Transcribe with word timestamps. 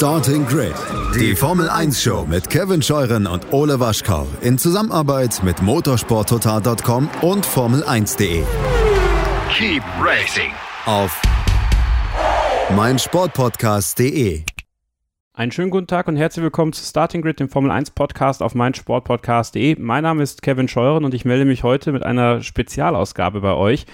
Starting 0.00 0.46
Grid, 0.46 0.72
die 1.14 1.36
Formel 1.36 1.68
1 1.68 2.02
Show 2.02 2.24
mit 2.26 2.48
Kevin 2.48 2.80
Scheuren 2.80 3.26
und 3.26 3.52
Ole 3.52 3.80
Waschkau 3.80 4.26
in 4.40 4.56
Zusammenarbeit 4.56 5.42
mit 5.44 5.60
motorsporttotal.com 5.60 7.10
und 7.20 7.46
Formel1.de. 7.46 8.42
Keep 9.52 9.82
racing 10.02 10.52
Auf 10.86 11.20
meinsportpodcast.de. 12.74 14.42
Einen 15.34 15.52
schönen 15.52 15.70
guten 15.70 15.86
Tag 15.86 16.08
und 16.08 16.16
herzlich 16.16 16.44
willkommen 16.44 16.72
zu 16.72 16.82
Starting 16.82 17.20
Grid, 17.20 17.38
dem 17.38 17.50
Formel 17.50 17.70
1 17.70 17.90
Podcast 17.90 18.42
auf 18.42 18.54
meinsportpodcast.de. 18.54 19.76
Mein 19.78 20.04
Name 20.04 20.22
ist 20.22 20.40
Kevin 20.40 20.68
Scheuren 20.68 21.04
und 21.04 21.12
ich 21.12 21.26
melde 21.26 21.44
mich 21.44 21.62
heute 21.62 21.92
mit 21.92 22.04
einer 22.04 22.40
Spezialausgabe 22.40 23.42
bei 23.42 23.52
euch. 23.52 23.84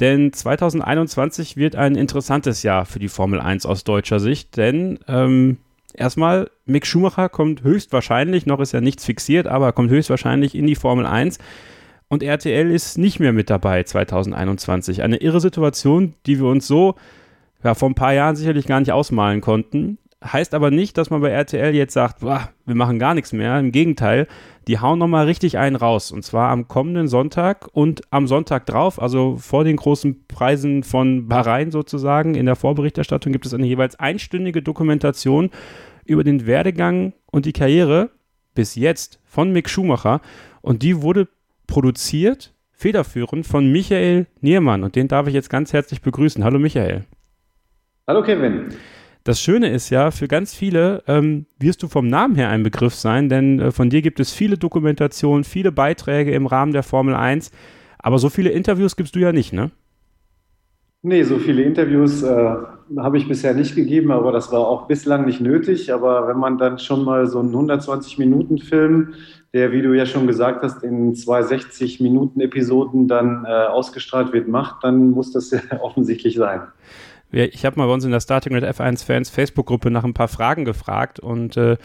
Denn 0.00 0.32
2021 0.32 1.56
wird 1.56 1.76
ein 1.76 1.94
interessantes 1.94 2.62
Jahr 2.62 2.86
für 2.86 2.98
die 2.98 3.08
Formel 3.08 3.38
1 3.38 3.66
aus 3.66 3.84
deutscher 3.84 4.18
Sicht, 4.18 4.56
denn 4.56 4.98
ähm, 5.06 5.58
erstmal, 5.92 6.50
Mick 6.64 6.86
Schumacher 6.86 7.28
kommt 7.28 7.62
höchstwahrscheinlich, 7.62 8.46
noch 8.46 8.60
ist 8.60 8.72
ja 8.72 8.80
nichts 8.80 9.04
fixiert, 9.04 9.46
aber 9.46 9.72
kommt 9.72 9.90
höchstwahrscheinlich 9.90 10.54
in 10.54 10.66
die 10.66 10.74
Formel 10.74 11.04
1 11.04 11.38
und 12.08 12.22
RTL 12.22 12.70
ist 12.70 12.98
nicht 12.98 13.20
mehr 13.20 13.32
mit 13.32 13.50
dabei 13.50 13.84
2021. 13.84 15.02
Eine 15.02 15.18
irre 15.18 15.40
Situation, 15.40 16.14
die 16.26 16.40
wir 16.40 16.46
uns 16.46 16.66
so 16.66 16.96
ja, 17.62 17.74
vor 17.74 17.88
ein 17.88 17.94
paar 17.94 18.14
Jahren 18.14 18.36
sicherlich 18.36 18.66
gar 18.66 18.80
nicht 18.80 18.92
ausmalen 18.92 19.40
konnten. 19.40 19.98
Heißt 20.22 20.52
aber 20.52 20.70
nicht, 20.70 20.98
dass 20.98 21.08
man 21.08 21.22
bei 21.22 21.30
RTL 21.30 21.74
jetzt 21.74 21.94
sagt, 21.94 22.20
boah, 22.20 22.50
wir 22.66 22.74
machen 22.74 22.98
gar 22.98 23.14
nichts 23.14 23.32
mehr. 23.32 23.58
Im 23.58 23.72
Gegenteil, 23.72 24.26
die 24.68 24.78
hauen 24.78 24.98
nochmal 24.98 25.24
richtig 25.24 25.56
einen 25.56 25.76
raus. 25.76 26.12
Und 26.12 26.24
zwar 26.24 26.50
am 26.50 26.68
kommenden 26.68 27.08
Sonntag 27.08 27.68
und 27.72 28.02
am 28.10 28.26
Sonntag 28.26 28.66
drauf, 28.66 29.00
also 29.00 29.38
vor 29.38 29.64
den 29.64 29.76
großen 29.76 30.26
Preisen 30.28 30.82
von 30.82 31.26
Bahrain 31.26 31.70
sozusagen. 31.70 32.34
In 32.34 32.44
der 32.44 32.56
Vorberichterstattung 32.56 33.32
gibt 33.32 33.46
es 33.46 33.54
eine 33.54 33.66
jeweils 33.66 33.98
einstündige 33.98 34.60
Dokumentation 34.60 35.48
über 36.04 36.22
den 36.22 36.46
Werdegang 36.46 37.14
und 37.30 37.46
die 37.46 37.54
Karriere 37.54 38.10
bis 38.54 38.74
jetzt 38.74 39.20
von 39.24 39.52
Mick 39.52 39.70
Schumacher. 39.70 40.20
Und 40.60 40.82
die 40.82 41.00
wurde 41.00 41.28
produziert, 41.66 42.52
federführend 42.72 43.46
von 43.46 43.72
Michael 43.72 44.26
Niermann. 44.42 44.84
Und 44.84 44.96
den 44.96 45.08
darf 45.08 45.28
ich 45.28 45.34
jetzt 45.34 45.48
ganz 45.48 45.72
herzlich 45.72 46.02
begrüßen. 46.02 46.44
Hallo 46.44 46.58
Michael. 46.58 47.04
Hallo 48.06 48.22
Kevin. 48.22 48.74
Das 49.30 49.40
Schöne 49.40 49.70
ist 49.70 49.90
ja, 49.90 50.10
für 50.10 50.26
ganz 50.26 50.56
viele 50.56 51.04
ähm, 51.06 51.46
wirst 51.56 51.84
du 51.84 51.86
vom 51.86 52.08
Namen 52.08 52.34
her 52.34 52.48
ein 52.48 52.64
Begriff 52.64 52.96
sein, 52.96 53.28
denn 53.28 53.60
äh, 53.60 53.70
von 53.70 53.88
dir 53.88 54.02
gibt 54.02 54.18
es 54.18 54.32
viele 54.32 54.58
Dokumentationen, 54.58 55.44
viele 55.44 55.70
Beiträge 55.70 56.32
im 56.32 56.48
Rahmen 56.48 56.72
der 56.72 56.82
Formel 56.82 57.14
1, 57.14 57.52
aber 58.00 58.18
so 58.18 58.28
viele 58.28 58.50
Interviews 58.50 58.96
gibst 58.96 59.14
du 59.14 59.20
ja 59.20 59.30
nicht, 59.30 59.52
ne? 59.52 59.70
Nee, 61.02 61.22
so 61.22 61.38
viele 61.38 61.62
Interviews 61.62 62.24
äh, 62.24 62.54
habe 62.96 63.18
ich 63.18 63.28
bisher 63.28 63.54
nicht 63.54 63.76
gegeben, 63.76 64.10
aber 64.10 64.32
das 64.32 64.50
war 64.50 64.66
auch 64.66 64.88
bislang 64.88 65.26
nicht 65.26 65.40
nötig. 65.40 65.92
Aber 65.92 66.26
wenn 66.26 66.38
man 66.38 66.58
dann 66.58 66.80
schon 66.80 67.04
mal 67.04 67.28
so 67.28 67.38
einen 67.38 67.54
120-Minuten-Film, 67.54 69.14
der, 69.54 69.70
wie 69.70 69.82
du 69.82 69.96
ja 69.96 70.06
schon 70.06 70.26
gesagt 70.26 70.64
hast, 70.64 70.82
in 70.82 71.14
zwei 71.14 71.42
60-Minuten-Episoden 71.42 73.06
dann 73.06 73.44
äh, 73.44 73.48
ausgestrahlt 73.48 74.32
wird, 74.32 74.48
macht, 74.48 74.82
dann 74.82 75.12
muss 75.12 75.30
das 75.30 75.50
ja 75.52 75.60
offensichtlich 75.80 76.34
sein. 76.34 76.62
Ich 77.32 77.64
habe 77.64 77.78
mal 77.78 77.86
bei 77.86 77.92
uns 77.92 78.04
in 78.04 78.10
der 78.10 78.20
Starting 78.20 78.54
Red 78.54 78.64
F1 78.64 79.04
Fans 79.04 79.30
Facebook-Gruppe 79.30 79.90
nach 79.90 80.04
ein 80.04 80.14
paar 80.14 80.28
Fragen 80.28 80.64
gefragt 80.64 81.20
und 81.20 81.56
äh, 81.56 81.76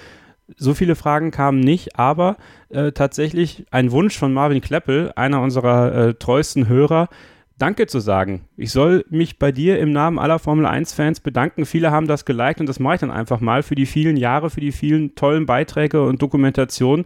so 0.58 0.74
viele 0.74 0.96
Fragen 0.96 1.32
kamen 1.32 1.60
nicht, 1.60 2.00
aber 2.00 2.38
äh, 2.70 2.92
tatsächlich 2.92 3.66
ein 3.72 3.92
Wunsch 3.92 4.18
von 4.18 4.34
Marvin 4.34 4.62
Kleppel, 4.62 5.12
einer 5.16 5.42
unserer 5.42 5.94
äh, 5.94 6.14
treuesten 6.16 6.68
Hörer, 6.68 7.10
Danke 7.58 7.88
zu 7.88 8.00
sagen. 8.00 8.42
Ich 8.58 8.74
soll 8.74 9.06
mich 9.10 9.40
bei 9.40 9.54
dir 9.54 9.80
im 9.80 9.94
Namen 9.94 10.20
aller 10.20 10.40
Formel 10.40 10.66
1-Fans 10.66 11.22
bedanken. 11.22 11.66
Viele 11.66 11.90
haben 11.90 12.06
das 12.06 12.26
geliked 12.26 12.60
und 12.60 12.68
das 12.68 12.82
mache 12.82 12.96
ich 12.96 13.00
dann 13.00 13.12
einfach 13.12 13.40
mal 13.40 13.64
für 13.64 13.76
die 13.76 13.86
vielen 13.86 14.18
Jahre, 14.18 14.50
für 14.50 14.60
die 14.60 14.74
vielen 14.74 15.16
tollen 15.16 15.46
Beiträge 15.46 16.04
und 16.04 16.22
Dokumentationen. 16.22 17.06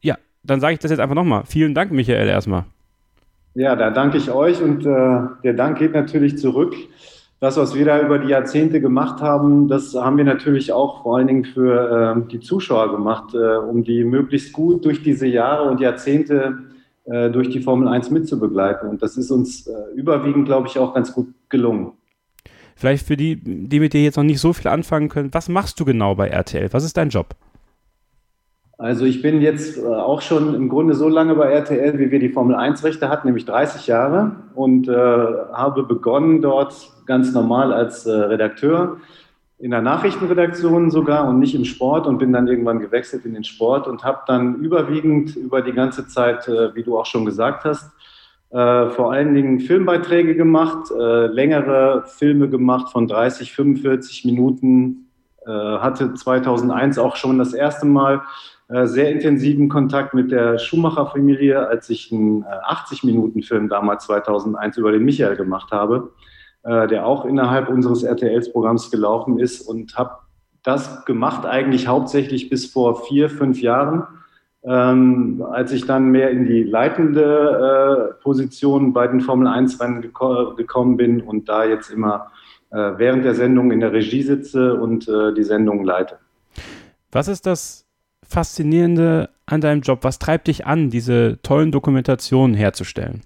Ja, 0.00 0.16
dann 0.42 0.60
sage 0.60 0.72
ich 0.72 0.78
das 0.78 0.90
jetzt 0.90 1.00
einfach 1.00 1.14
nochmal. 1.14 1.42
Vielen 1.44 1.74
Dank, 1.74 1.92
Michael, 1.92 2.28
erstmal. 2.28 2.64
Ja, 3.52 3.76
da 3.76 3.90
danke 3.90 4.16
ich 4.16 4.30
euch 4.30 4.62
und 4.62 4.86
äh, 4.86 5.20
der 5.44 5.52
Dank 5.52 5.78
geht 5.78 5.92
natürlich 5.92 6.38
zurück 6.38 6.74
das, 7.40 7.56
was 7.56 7.74
wir 7.74 7.84
da 7.84 8.00
über 8.00 8.18
die 8.18 8.28
Jahrzehnte 8.28 8.80
gemacht 8.80 9.22
haben, 9.22 9.68
das 9.68 9.94
haben 9.94 10.16
wir 10.16 10.24
natürlich 10.24 10.72
auch 10.72 11.02
vor 11.02 11.16
allen 11.16 11.28
Dingen 11.28 11.44
für 11.44 12.16
äh, 12.16 12.30
die 12.30 12.40
Zuschauer 12.40 12.90
gemacht, 12.90 13.34
äh, 13.34 13.56
um 13.56 13.84
die 13.84 14.02
möglichst 14.04 14.52
gut 14.52 14.84
durch 14.84 15.02
diese 15.02 15.26
Jahre 15.26 15.70
und 15.70 15.80
Jahrzehnte 15.80 16.58
äh, 17.04 17.30
durch 17.30 17.48
die 17.50 17.60
Formel 17.60 17.86
1 17.88 18.10
mitzubegleiten. 18.10 18.88
Und 18.88 19.02
das 19.02 19.16
ist 19.16 19.30
uns 19.30 19.66
äh, 19.66 19.72
überwiegend, 19.94 20.46
glaube 20.46 20.66
ich, 20.66 20.78
auch 20.78 20.94
ganz 20.94 21.12
gut 21.12 21.28
gelungen. 21.48 21.92
Vielleicht 22.74 23.06
für 23.06 23.16
die, 23.16 23.36
die 23.36 23.80
mit 23.80 23.92
dir 23.92 24.02
jetzt 24.02 24.16
noch 24.16 24.24
nicht 24.24 24.40
so 24.40 24.52
viel 24.52 24.68
anfangen 24.68 25.08
können, 25.08 25.32
was 25.32 25.48
machst 25.48 25.78
du 25.80 25.84
genau 25.84 26.14
bei 26.14 26.28
RTL? 26.28 26.72
Was 26.72 26.84
ist 26.84 26.96
dein 26.96 27.08
Job? 27.08 27.34
Also 28.78 29.06
ich 29.06 29.22
bin 29.22 29.40
jetzt 29.40 29.76
äh, 29.76 29.86
auch 29.86 30.22
schon 30.22 30.54
im 30.54 30.68
Grunde 30.68 30.94
so 30.94 31.08
lange 31.08 31.34
bei 31.34 31.50
RTL, 31.50 31.98
wie 31.98 32.12
wir 32.12 32.20
die 32.20 32.28
Formel 32.28 32.54
1 32.54 32.84
Rechte 32.84 33.08
hatten, 33.08 33.26
nämlich 33.26 33.44
30 33.44 33.88
Jahre. 33.88 34.36
Und 34.54 34.88
äh, 34.88 34.92
habe 34.94 35.82
begonnen 35.82 36.40
dort 36.40 36.92
ganz 37.04 37.32
normal 37.32 37.72
als 37.72 38.06
äh, 38.06 38.12
Redakteur. 38.12 38.98
In 39.58 39.72
der 39.72 39.82
Nachrichtenredaktion 39.82 40.92
sogar 40.92 41.28
und 41.28 41.40
nicht 41.40 41.56
im 41.56 41.64
Sport 41.64 42.06
und 42.06 42.18
bin 42.18 42.32
dann 42.32 42.46
irgendwann 42.46 42.78
gewechselt 42.78 43.26
in 43.26 43.34
den 43.34 43.42
Sport 43.42 43.88
und 43.88 44.04
habe 44.04 44.20
dann 44.28 44.54
überwiegend 44.60 45.34
über 45.34 45.60
die 45.60 45.72
ganze 45.72 46.06
Zeit, 46.06 46.46
äh, 46.46 46.72
wie 46.76 46.84
du 46.84 46.96
auch 46.96 47.06
schon 47.06 47.24
gesagt 47.24 47.64
hast, 47.64 47.90
äh, 48.50 48.90
vor 48.90 49.10
allen 49.10 49.34
Dingen 49.34 49.58
Filmbeiträge 49.58 50.36
gemacht, 50.36 50.92
äh, 50.92 51.26
längere 51.26 52.04
Filme 52.06 52.48
gemacht 52.48 52.92
von 52.92 53.08
30, 53.08 53.52
45 53.52 54.24
Minuten, 54.24 55.04
hatte 55.46 56.12
2001 56.12 56.98
auch 56.98 57.16
schon 57.16 57.38
das 57.38 57.54
erste 57.54 57.86
Mal 57.86 58.20
sehr 58.68 59.10
intensiven 59.10 59.68
Kontakt 59.70 60.12
mit 60.12 60.30
der 60.30 60.58
Schumacher-Familie, 60.58 61.66
als 61.68 61.88
ich 61.88 62.12
einen 62.12 62.44
80-Minuten-Film 62.44 63.66
äh, 63.66 63.68
damals 63.68 64.04
2001 64.04 64.76
über 64.76 64.92
den 64.92 65.04
Michael 65.04 65.36
gemacht 65.36 65.70
habe, 65.72 66.12
äh, 66.64 66.86
der 66.86 67.06
auch 67.06 67.24
innerhalb 67.24 67.70
unseres 67.70 68.02
RTLs-Programms 68.02 68.90
gelaufen 68.90 69.38
ist 69.38 69.62
und 69.62 69.96
habe 69.96 70.18
das 70.62 71.06
gemacht 71.06 71.46
eigentlich 71.46 71.88
hauptsächlich 71.88 72.50
bis 72.50 72.66
vor 72.66 73.06
vier, 73.06 73.30
fünf 73.30 73.62
Jahren. 73.62 74.06
Ähm, 74.64 75.42
als 75.50 75.72
ich 75.72 75.86
dann 75.86 76.10
mehr 76.10 76.30
in 76.30 76.44
die 76.44 76.62
leitende 76.62 78.10
äh, 78.18 78.22
Position 78.22 78.92
bei 78.92 79.06
den 79.06 79.22
Formel-1-Rennen 79.22 80.02
geko 80.02 80.56
gekommen 80.56 80.98
bin 80.98 81.22
und 81.22 81.48
da 81.48 81.64
jetzt 81.64 81.90
immer 81.90 82.32
äh, 82.70 82.76
während 82.96 83.24
der 83.24 83.34
Sendung 83.34 83.70
in 83.70 83.80
der 83.80 83.92
Regie 83.92 84.22
sitze 84.22 84.74
und 84.74 85.08
äh, 85.08 85.32
die 85.32 85.44
Sendung 85.44 85.84
leite. 85.84 86.18
Was 87.12 87.28
ist 87.28 87.46
das 87.46 87.87
Faszinierende 88.28 89.30
an 89.46 89.60
deinem 89.60 89.80
Job? 89.80 90.00
Was 90.02 90.18
treibt 90.18 90.48
dich 90.48 90.66
an, 90.66 90.90
diese 90.90 91.38
tollen 91.42 91.72
Dokumentationen 91.72 92.54
herzustellen? 92.54 93.22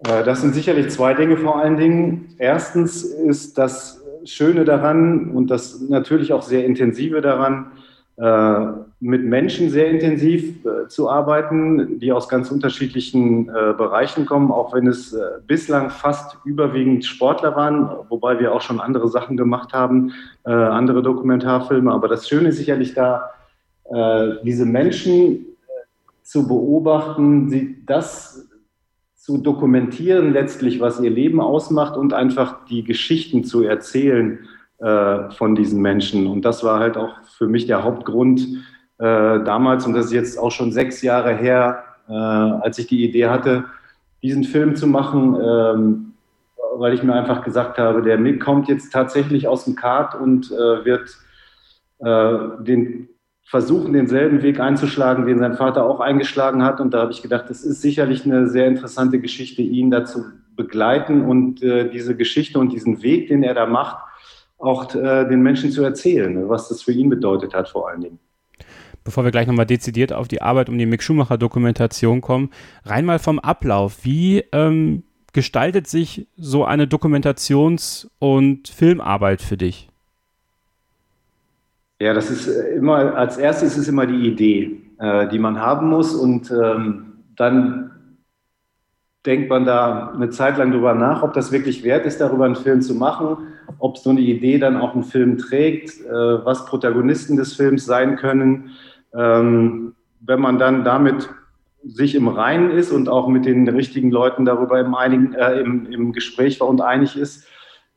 Äh, 0.00 0.22
das 0.24 0.42
sind 0.42 0.54
sicherlich 0.54 0.90
zwei 0.90 1.14
Dinge 1.14 1.36
vor 1.36 1.58
allen 1.58 1.76
Dingen. 1.76 2.34
Erstens 2.38 3.02
ist 3.02 3.58
das 3.58 4.02
Schöne 4.24 4.64
daran 4.64 5.30
und 5.30 5.48
das 5.48 5.80
natürlich 5.80 6.32
auch 6.32 6.42
sehr 6.42 6.64
intensive 6.64 7.20
daran, 7.20 7.72
äh, 8.16 8.85
mit 8.98 9.24
Menschen 9.24 9.70
sehr 9.70 9.90
intensiv 9.90 10.64
äh, 10.64 10.88
zu 10.88 11.10
arbeiten, 11.10 11.98
die 11.98 12.12
aus 12.12 12.28
ganz 12.28 12.50
unterschiedlichen 12.50 13.46
Bereichen 13.46 14.24
kommen, 14.26 14.50
auch 14.50 14.72
wenn 14.74 14.86
es 14.86 15.16
bislang 15.46 15.90
fast 15.90 16.38
überwiegend 16.44 17.04
Sportler 17.04 17.54
waren, 17.56 17.90
wobei 18.08 18.38
wir 18.38 18.54
auch 18.54 18.60
schon 18.60 18.80
andere 18.80 19.08
Sachen 19.08 19.36
gemacht 19.36 19.72
haben, 19.72 20.12
andere 20.44 21.02
Dokumentarfilme. 21.02 21.92
Aber 21.92 22.08
das 22.08 22.28
Schöne 22.28 22.50
ist 22.50 22.58
sicherlich 22.58 22.94
da, 22.94 23.30
diese 24.44 24.64
Menschen 24.64 25.46
zu 26.22 26.46
beobachten, 26.46 27.48
sie 27.50 27.82
das 27.86 28.48
zu 29.26 29.38
dokumentieren, 29.38 30.32
letztlich, 30.32 30.80
was 30.80 31.00
ihr 31.00 31.10
Leben 31.10 31.40
ausmacht 31.40 31.96
und 31.96 32.12
einfach 32.12 32.64
die 32.66 32.84
Geschichten 32.84 33.42
zu 33.42 33.62
erzählen 33.62 34.38
äh, 34.78 35.30
von 35.30 35.56
diesen 35.56 35.82
Menschen. 35.82 36.28
Und 36.28 36.44
das 36.44 36.62
war 36.62 36.78
halt 36.78 36.96
auch 36.96 37.12
für 37.36 37.48
mich 37.48 37.66
der 37.66 37.82
Hauptgrund 37.82 38.46
äh, 38.98 39.44
damals, 39.44 39.86
und 39.86 39.94
das 39.94 40.06
ist 40.06 40.12
jetzt 40.12 40.38
auch 40.38 40.50
schon 40.50 40.72
sechs 40.72 41.02
Jahre 41.02 41.34
her, 41.34 41.84
äh, 42.08 42.12
als 42.12 42.78
ich 42.78 42.86
die 42.86 43.04
Idee 43.04 43.26
hatte, 43.26 43.64
diesen 44.22 44.44
Film 44.44 44.74
zu 44.74 44.86
machen, 44.86 45.36
ähm, 45.40 46.12
weil 46.78 46.94
ich 46.94 47.02
mir 47.02 47.14
einfach 47.14 47.42
gesagt 47.42 47.78
habe, 47.78 48.02
der 48.02 48.18
Mick 48.18 48.42
kommt 48.42 48.68
jetzt 48.68 48.92
tatsächlich 48.92 49.48
aus 49.48 49.64
dem 49.64 49.76
Kart 49.76 50.14
und 50.14 50.50
äh, 50.50 50.84
wird 50.84 51.16
äh, 51.98 52.64
den 52.64 53.08
versuchen, 53.44 53.92
denselben 53.92 54.42
Weg 54.42 54.60
einzuschlagen, 54.60 55.26
den 55.26 55.38
sein 55.38 55.54
Vater 55.54 55.84
auch 55.84 56.00
eingeschlagen 56.00 56.64
hat. 56.64 56.80
Und 56.80 56.92
da 56.92 57.02
habe 57.02 57.12
ich 57.12 57.22
gedacht, 57.22 57.48
das 57.48 57.62
ist 57.62 57.80
sicherlich 57.80 58.24
eine 58.24 58.48
sehr 58.48 58.66
interessante 58.66 59.20
Geschichte, 59.20 59.62
ihn 59.62 59.90
dazu 59.90 60.24
begleiten 60.56 61.22
und 61.22 61.62
äh, 61.62 61.88
diese 61.88 62.16
Geschichte 62.16 62.58
und 62.58 62.72
diesen 62.72 63.02
Weg, 63.02 63.28
den 63.28 63.42
er 63.42 63.54
da 63.54 63.66
macht, 63.66 63.98
auch 64.58 64.86
den 64.86 65.42
Menschen 65.42 65.70
zu 65.70 65.84
erzählen, 65.84 66.48
was 66.48 66.70
das 66.70 66.80
für 66.80 66.92
ihn 66.92 67.10
bedeutet 67.10 67.52
hat 67.52 67.68
vor 67.68 67.90
allen 67.90 68.00
Dingen. 68.00 68.18
Bevor 69.06 69.22
wir 69.22 69.30
gleich 69.30 69.46
nochmal 69.46 69.66
dezidiert 69.66 70.12
auf 70.12 70.26
die 70.26 70.42
Arbeit 70.42 70.68
um 70.68 70.76
die 70.76 70.84
Mick 70.84 71.00
Schumacher-Dokumentation 71.00 72.20
kommen, 72.20 72.50
rein 72.84 73.04
mal 73.04 73.20
vom 73.20 73.38
Ablauf. 73.38 73.98
Wie 74.02 74.42
ähm, 74.50 75.04
gestaltet 75.32 75.86
sich 75.86 76.26
so 76.36 76.64
eine 76.64 76.86
Dokumentations- 76.86 78.08
und 78.18 78.66
Filmarbeit 78.66 79.42
für 79.42 79.56
dich? 79.56 79.88
Ja, 82.00 82.14
das 82.14 82.30
ist 82.30 82.48
immer, 82.48 83.14
als 83.14 83.38
erstes 83.38 83.78
ist 83.78 83.86
immer 83.86 84.06
die 84.06 84.26
Idee, 84.26 84.82
äh, 84.98 85.28
die 85.28 85.38
man 85.38 85.60
haben 85.60 85.88
muss 85.88 86.12
und 86.12 86.50
ähm, 86.50 87.22
dann 87.36 87.92
denkt 89.24 89.48
man 89.50 89.64
da 89.64 90.12
eine 90.14 90.30
Zeit 90.30 90.58
lang 90.58 90.72
drüber 90.72 90.94
nach, 90.94 91.22
ob 91.22 91.32
das 91.32 91.52
wirklich 91.52 91.84
wert 91.84 92.06
ist, 92.06 92.20
darüber 92.20 92.44
einen 92.44 92.56
Film 92.56 92.82
zu 92.82 92.94
machen, 92.94 93.36
ob 93.78 93.98
so 93.98 94.10
eine 94.10 94.20
Idee 94.20 94.58
dann 94.58 94.76
auch 94.76 94.94
einen 94.94 95.04
Film 95.04 95.38
trägt, 95.38 96.00
äh, 96.04 96.10
was 96.44 96.66
Protagonisten 96.66 97.36
des 97.36 97.54
Films 97.54 97.86
sein 97.86 98.16
können. 98.16 98.70
Ähm, 99.16 99.94
wenn 100.20 100.40
man 100.40 100.58
dann 100.58 100.84
damit 100.84 101.28
sich 101.84 102.14
im 102.14 102.28
Reinen 102.28 102.70
ist 102.70 102.90
und 102.90 103.08
auch 103.08 103.28
mit 103.28 103.46
den 103.46 103.68
richtigen 103.68 104.10
Leuten 104.10 104.44
darüber 104.44 104.80
im, 104.80 104.94
einigen, 104.94 105.34
äh, 105.34 105.60
im, 105.60 105.86
im 105.86 106.12
Gespräch 106.12 106.60
war 106.60 106.68
und 106.68 106.80
einig 106.80 107.16
ist 107.16 107.46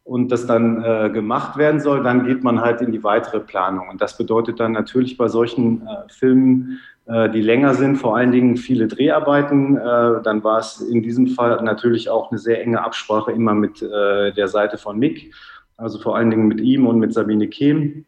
und 0.04 0.32
das 0.32 0.46
dann 0.46 0.84
äh, 0.84 1.10
gemacht 1.10 1.58
werden 1.58 1.80
soll, 1.80 2.04
dann 2.04 2.26
geht 2.26 2.44
man 2.44 2.62
halt 2.62 2.82
in 2.82 2.92
die 2.92 3.04
weitere 3.04 3.40
Planung. 3.40 3.90
Und 3.90 4.02
das 4.02 4.18
bedeutet 4.18 4.60
dann 4.60 4.74
natürlich 4.74 5.18
bei 5.18 5.28
solchen 5.28 5.82
äh, 5.82 6.10
Filmen, 6.10 6.80
äh, 7.06 7.30
die 7.30 7.42
länger 7.42 7.74
sind, 7.74 7.98
vor 7.98 8.16
allen 8.16 8.32
Dingen 8.32 8.58
viele 8.58 8.88
Dreharbeiten. 8.88 9.78
Äh, 9.78 10.22
dann 10.24 10.44
war 10.44 10.60
es 10.60 10.82
in 10.82 11.02
diesem 11.02 11.28
Fall 11.28 11.62
natürlich 11.64 12.10
auch 12.10 12.32
eine 12.32 12.40
sehr 12.40 12.62
enge 12.62 12.84
Absprache 12.84 13.32
immer 13.32 13.54
mit 13.54 13.82
äh, 13.82 14.32
der 14.34 14.48
Seite 14.48 14.78
von 14.78 15.00
Mick, 15.00 15.34
also 15.78 16.00
vor 16.00 16.16
allen 16.16 16.30
Dingen 16.30 16.48
mit 16.48 16.62
ihm 16.62 16.86
und 16.86 17.00
mit 17.00 17.14
Sabine 17.14 17.48
Kehm. 17.48 18.06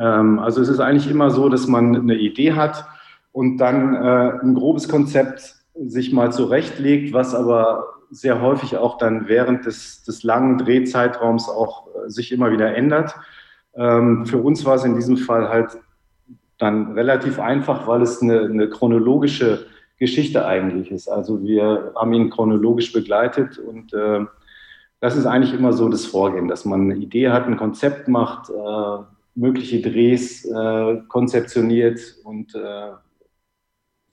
Ähm, 0.00 0.38
also 0.38 0.60
es 0.60 0.68
ist 0.68 0.80
eigentlich 0.80 1.10
immer 1.10 1.30
so, 1.30 1.48
dass 1.48 1.66
man 1.66 1.96
eine 1.96 2.16
Idee 2.16 2.52
hat 2.52 2.86
und 3.32 3.58
dann 3.58 3.96
ein 3.96 4.54
grobes 4.54 4.88
Konzept 4.88 5.56
sich 5.74 6.12
mal 6.12 6.32
zurechtlegt, 6.32 7.12
was 7.12 7.34
aber 7.34 7.94
sehr 8.10 8.40
häufig 8.40 8.76
auch 8.76 8.96
dann 8.96 9.26
während 9.26 9.66
des, 9.66 10.04
des 10.04 10.22
langen 10.22 10.58
Drehzeitraums 10.58 11.48
auch 11.48 11.88
sich 12.06 12.30
immer 12.30 12.52
wieder 12.52 12.76
ändert. 12.76 13.14
Ähm, 13.74 14.24
für 14.26 14.38
uns 14.38 14.64
war 14.64 14.76
es 14.76 14.84
in 14.84 14.94
diesem 14.94 15.16
Fall 15.16 15.48
halt 15.48 15.78
dann 16.58 16.92
relativ 16.92 17.40
einfach, 17.40 17.86
weil 17.86 18.02
es 18.02 18.22
eine, 18.22 18.42
eine 18.42 18.68
chronologische 18.68 19.66
Geschichte 19.98 20.46
eigentlich 20.46 20.90
ist. 20.90 21.08
Also 21.08 21.42
wir 21.42 21.92
haben 21.96 22.12
ihn 22.12 22.30
chronologisch 22.30 22.92
begleitet 22.92 23.58
und 23.58 23.92
äh, 23.92 24.24
das 25.00 25.16
ist 25.16 25.26
eigentlich 25.26 25.52
immer 25.52 25.72
so 25.72 25.88
das 25.88 26.06
Vorgehen, 26.06 26.48
dass 26.48 26.64
man 26.64 26.82
eine 26.82 26.96
Idee 26.96 27.30
hat, 27.30 27.46
ein 27.46 27.56
Konzept 27.56 28.08
macht, 28.08 28.48
äh, 28.50 28.98
mögliche 29.34 29.80
Drehs 29.80 30.44
äh, 30.44 30.96
konzeptioniert 31.08 32.00
und 32.24 32.54
äh, 32.54 32.92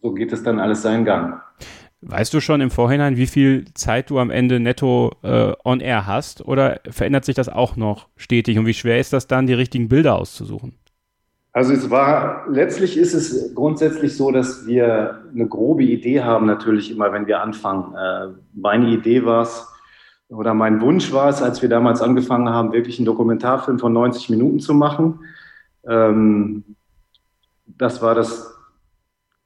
so 0.01 0.13
geht 0.13 0.31
es 0.31 0.43
dann 0.43 0.59
alles 0.59 0.81
seinen 0.81 1.05
Gang. 1.05 1.41
Weißt 2.03 2.33
du 2.33 2.39
schon 2.39 2.61
im 2.61 2.71
Vorhinein, 2.71 3.15
wie 3.17 3.27
viel 3.27 3.65
Zeit 3.75 4.09
du 4.09 4.17
am 4.17 4.31
Ende 4.31 4.59
netto 4.59 5.11
äh, 5.21 5.53
on 5.63 5.81
air 5.81 6.07
hast 6.07 6.43
oder 6.43 6.79
verändert 6.89 7.25
sich 7.25 7.35
das 7.35 7.47
auch 7.47 7.75
noch 7.75 8.07
stetig 8.15 8.57
und 8.57 8.65
wie 8.65 8.73
schwer 8.73 8.99
ist 8.99 9.13
das 9.13 9.27
dann, 9.27 9.45
die 9.45 9.53
richtigen 9.53 9.87
Bilder 9.87 10.17
auszusuchen? 10.17 10.73
Also 11.53 11.73
es 11.73 11.89
war, 11.89 12.45
letztlich 12.49 12.97
ist 12.97 13.13
es 13.13 13.53
grundsätzlich 13.53 14.15
so, 14.15 14.31
dass 14.31 14.65
wir 14.65 15.19
eine 15.31 15.47
grobe 15.47 15.83
Idee 15.83 16.21
haben, 16.21 16.45
natürlich 16.47 16.89
immer, 16.91 17.11
wenn 17.11 17.27
wir 17.27 17.41
anfangen. 17.41 17.93
Äh, 17.93 18.33
meine 18.53 18.87
Idee 18.87 19.25
war 19.25 19.43
es, 19.43 19.67
oder 20.31 20.53
mein 20.53 20.81
Wunsch 20.81 21.11
war 21.11 21.29
es, 21.29 21.41
als 21.41 21.61
wir 21.61 21.69
damals 21.69 22.01
angefangen 22.01 22.49
haben, 22.49 22.71
wirklich 22.71 22.99
einen 22.99 23.05
Dokumentarfilm 23.05 23.79
von 23.79 23.93
90 23.93 24.29
Minuten 24.29 24.59
zu 24.59 24.73
machen. 24.73 25.19
Ähm, 25.85 26.63
das 27.65 28.01
war 28.01 28.15
das, 28.15 28.55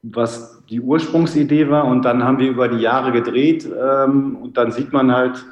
was 0.03 0.63
die 0.69 0.81
Ursprungsidee 0.81 1.69
war. 1.69 1.85
Und 1.85 2.03
dann 2.03 2.23
haben 2.23 2.39
wir 2.39 2.49
über 2.49 2.67
die 2.67 2.79
Jahre 2.79 3.11
gedreht 3.11 3.67
ähm, 3.67 4.37
und 4.37 4.57
dann 4.57 4.71
sieht 4.71 4.93
man 4.93 5.11
halt, 5.11 5.43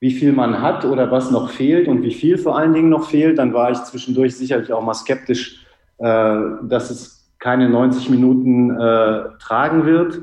wie 0.00 0.12
viel 0.12 0.32
man 0.32 0.62
hat 0.62 0.86
oder 0.86 1.10
was 1.10 1.30
noch 1.30 1.50
fehlt 1.50 1.86
und 1.86 2.02
wie 2.02 2.14
viel 2.14 2.38
vor 2.38 2.56
allen 2.56 2.72
Dingen 2.72 2.88
noch 2.88 3.10
fehlt. 3.10 3.38
Dann 3.38 3.52
war 3.52 3.70
ich 3.70 3.78
zwischendurch 3.82 4.34
sicherlich 4.34 4.72
auch 4.72 4.82
mal 4.82 4.94
skeptisch, 4.94 5.66
äh, 5.98 6.40
dass 6.62 6.90
es 6.90 7.30
keine 7.38 7.68
90 7.68 8.08
Minuten 8.08 8.70
äh, 8.70 9.24
tragen 9.38 9.84
wird. 9.84 10.22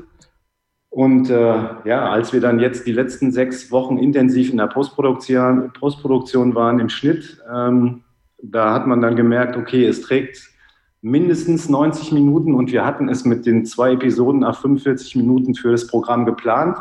Und 0.90 1.28
äh, 1.28 1.54
ja, 1.84 2.08
als 2.08 2.32
wir 2.32 2.40
dann 2.40 2.60
jetzt 2.60 2.86
die 2.86 2.92
letzten 2.92 3.30
sechs 3.30 3.70
Wochen 3.70 3.98
intensiv 3.98 4.50
in 4.50 4.56
der 4.56 4.68
Postproduktion, 4.68 5.72
Postproduktion 5.72 6.54
waren 6.54 6.80
im 6.80 6.88
Schnitt, 6.88 7.42
ähm, 7.52 8.02
da 8.42 8.72
hat 8.72 8.86
man 8.86 9.00
dann 9.00 9.16
gemerkt, 9.16 9.56
okay, 9.56 9.84
es 9.84 10.00
trägt 10.00 10.50
mindestens 11.00 11.68
90 11.68 12.12
Minuten 12.12 12.54
und 12.54 12.72
wir 12.72 12.84
hatten 12.84 13.08
es 13.08 13.24
mit 13.24 13.46
den 13.46 13.66
zwei 13.66 13.92
Episoden 13.92 14.40
nach 14.40 14.60
45 14.60 15.16
Minuten 15.16 15.54
für 15.54 15.70
das 15.70 15.86
Programm 15.86 16.24
geplant. 16.24 16.78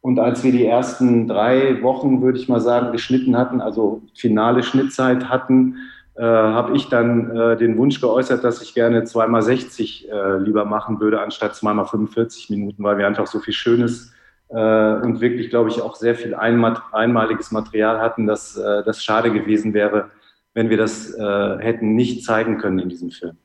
Und 0.00 0.18
als 0.18 0.44
wir 0.44 0.52
die 0.52 0.66
ersten 0.66 1.28
drei 1.28 1.82
Wochen, 1.82 2.20
würde 2.20 2.38
ich 2.38 2.48
mal 2.48 2.60
sagen, 2.60 2.92
geschnitten 2.92 3.36
hatten, 3.36 3.60
also 3.60 4.02
finale 4.14 4.62
Schnittzeit 4.62 5.28
hatten, 5.28 5.76
äh, 6.16 6.22
habe 6.22 6.76
ich 6.76 6.88
dann 6.88 7.36
äh, 7.36 7.56
den 7.56 7.76
Wunsch 7.76 8.00
geäußert, 8.00 8.44
dass 8.44 8.62
ich 8.62 8.74
gerne 8.74 9.02
zweimal 9.02 9.42
60 9.42 10.08
äh, 10.08 10.38
lieber 10.38 10.64
machen 10.64 11.00
würde, 11.00 11.20
anstatt 11.20 11.56
zweimal 11.56 11.86
45 11.86 12.50
Minuten, 12.50 12.84
weil 12.84 12.98
wir 12.98 13.06
einfach 13.08 13.26
so 13.26 13.40
viel 13.40 13.52
Schönes 13.52 14.12
äh, 14.48 14.54
und 14.54 15.20
wirklich, 15.20 15.50
glaube 15.50 15.70
ich, 15.70 15.82
auch 15.82 15.96
sehr 15.96 16.14
viel 16.14 16.34
einmal, 16.34 16.76
einmaliges 16.92 17.50
Material 17.50 18.00
hatten, 18.00 18.28
dass 18.28 18.56
äh, 18.56 18.84
das 18.84 19.02
schade 19.02 19.32
gewesen 19.32 19.74
wäre, 19.74 20.10
wenn 20.54 20.70
wir 20.70 20.76
das 20.76 21.12
hätten 21.18 21.96
nicht 21.96 22.22
zeigen 22.24 22.58
können 22.58 22.78
in 22.78 22.88
diesem 22.88 23.10
Film. 23.10 23.36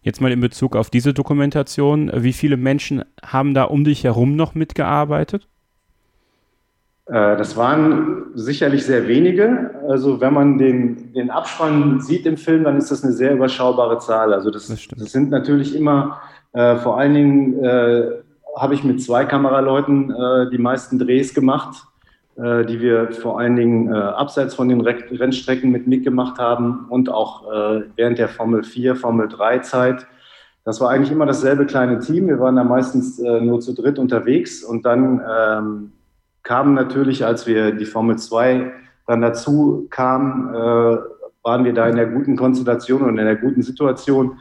Jetzt 0.00 0.20
mal 0.20 0.30
in 0.30 0.38
Bezug 0.38 0.76
auf 0.76 0.90
diese 0.90 1.12
Dokumentation, 1.12 2.08
wie 2.14 2.32
viele 2.32 2.56
Menschen 2.56 3.02
haben 3.20 3.52
da 3.52 3.64
um 3.64 3.82
dich 3.82 4.04
herum 4.04 4.36
noch 4.36 4.54
mitgearbeitet? 4.54 5.48
Äh, 7.06 7.36
das 7.36 7.56
waren 7.56 8.26
sicherlich 8.34 8.84
sehr 8.84 9.06
wenige. 9.08 9.70
Also 9.88 10.20
wenn 10.20 10.34
man 10.34 10.58
den, 10.58 11.12
den 11.12 11.30
Abspann 11.30 12.00
sieht 12.00 12.26
im 12.26 12.36
Film, 12.36 12.64
dann 12.64 12.76
ist 12.76 12.90
das 12.90 13.04
eine 13.04 13.12
sehr 13.12 13.32
überschaubare 13.32 13.98
Zahl. 13.98 14.34
Also 14.34 14.50
das, 14.50 14.66
das, 14.66 14.88
das 14.96 15.12
sind 15.12 15.30
natürlich 15.30 15.74
immer, 15.74 16.20
äh, 16.52 16.76
vor 16.76 16.98
allen 16.98 17.14
Dingen 17.14 17.64
äh, 17.64 18.10
habe 18.56 18.74
ich 18.74 18.82
mit 18.82 19.02
zwei 19.02 19.24
Kameraleuten 19.24 20.10
äh, 20.10 20.50
die 20.50 20.58
meisten 20.58 20.98
Drehs 20.98 21.34
gemacht, 21.34 21.86
äh, 22.36 22.64
die 22.64 22.80
wir 22.80 23.12
vor 23.12 23.38
allen 23.38 23.54
Dingen 23.54 23.92
äh, 23.92 23.96
abseits 23.96 24.54
von 24.54 24.68
den 24.68 24.80
Rennstrecken 24.80 25.70
mit 25.70 25.86
mitgemacht 25.86 26.38
haben 26.38 26.86
und 26.88 27.10
auch 27.10 27.44
während 27.96 28.18
der 28.18 28.28
Formel 28.28 28.64
4, 28.64 28.96
Formel 28.96 29.28
3 29.28 29.58
Zeit. 29.60 30.06
Das 30.64 30.80
war 30.80 30.90
eigentlich 30.90 31.12
immer 31.12 31.26
dasselbe 31.26 31.66
kleine 31.66 32.00
Team. 32.00 32.26
Wir 32.26 32.40
waren 32.40 32.56
da 32.56 32.64
meistens 32.64 33.18
nur 33.18 33.60
zu 33.60 33.72
dritt 33.72 34.00
unterwegs 34.00 34.64
und 34.64 34.84
dann 34.84 35.20
ähm, 35.20 35.92
kamen 36.46 36.74
natürlich, 36.74 37.24
als 37.24 37.46
wir 37.48 37.72
die 37.72 37.84
Formel 37.84 38.16
2 38.16 38.72
dann 39.08 39.20
dazu 39.20 39.88
kamen, 39.90 40.54
äh, 40.54 40.98
waren 41.42 41.64
wir 41.64 41.74
da 41.74 41.88
in 41.88 41.96
der 41.96 42.06
guten 42.06 42.36
Konstellation 42.36 43.02
und 43.02 43.18
in 43.18 43.24
der 43.24 43.34
guten 43.34 43.62
Situation, 43.62 44.38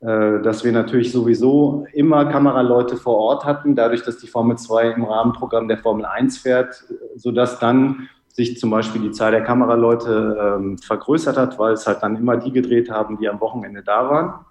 äh, 0.00 0.40
dass 0.42 0.64
wir 0.64 0.72
natürlich 0.72 1.12
sowieso 1.12 1.86
immer 1.92 2.24
Kameraleute 2.26 2.96
vor 2.96 3.18
Ort 3.18 3.44
hatten, 3.44 3.76
dadurch, 3.76 4.02
dass 4.02 4.18
die 4.18 4.26
Formel 4.26 4.58
2 4.58 4.90
im 4.90 5.04
Rahmenprogramm 5.04 5.68
der 5.68 5.78
Formel 5.78 6.04
1 6.04 6.38
fährt, 6.38 6.84
sodass 7.14 7.60
dann 7.60 8.08
sich 8.26 8.58
zum 8.58 8.70
Beispiel 8.70 9.00
die 9.00 9.12
Zahl 9.12 9.30
der 9.30 9.44
Kameraleute 9.44 10.56
ähm, 10.58 10.78
vergrößert 10.78 11.36
hat, 11.36 11.56
weil 11.60 11.74
es 11.74 11.86
halt 11.86 12.02
dann 12.02 12.16
immer 12.16 12.36
die 12.36 12.50
gedreht 12.50 12.90
haben, 12.90 13.16
die 13.16 13.28
am 13.28 13.40
Wochenende 13.40 13.84
da 13.84 14.10
waren. 14.10 14.44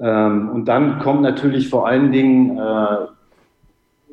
Ähm, 0.00 0.48
und 0.48 0.64
dann 0.64 0.98
kommt 1.00 1.20
natürlich 1.20 1.68
vor 1.68 1.86
allen 1.86 2.10
Dingen 2.10 2.56
äh, 2.56 2.96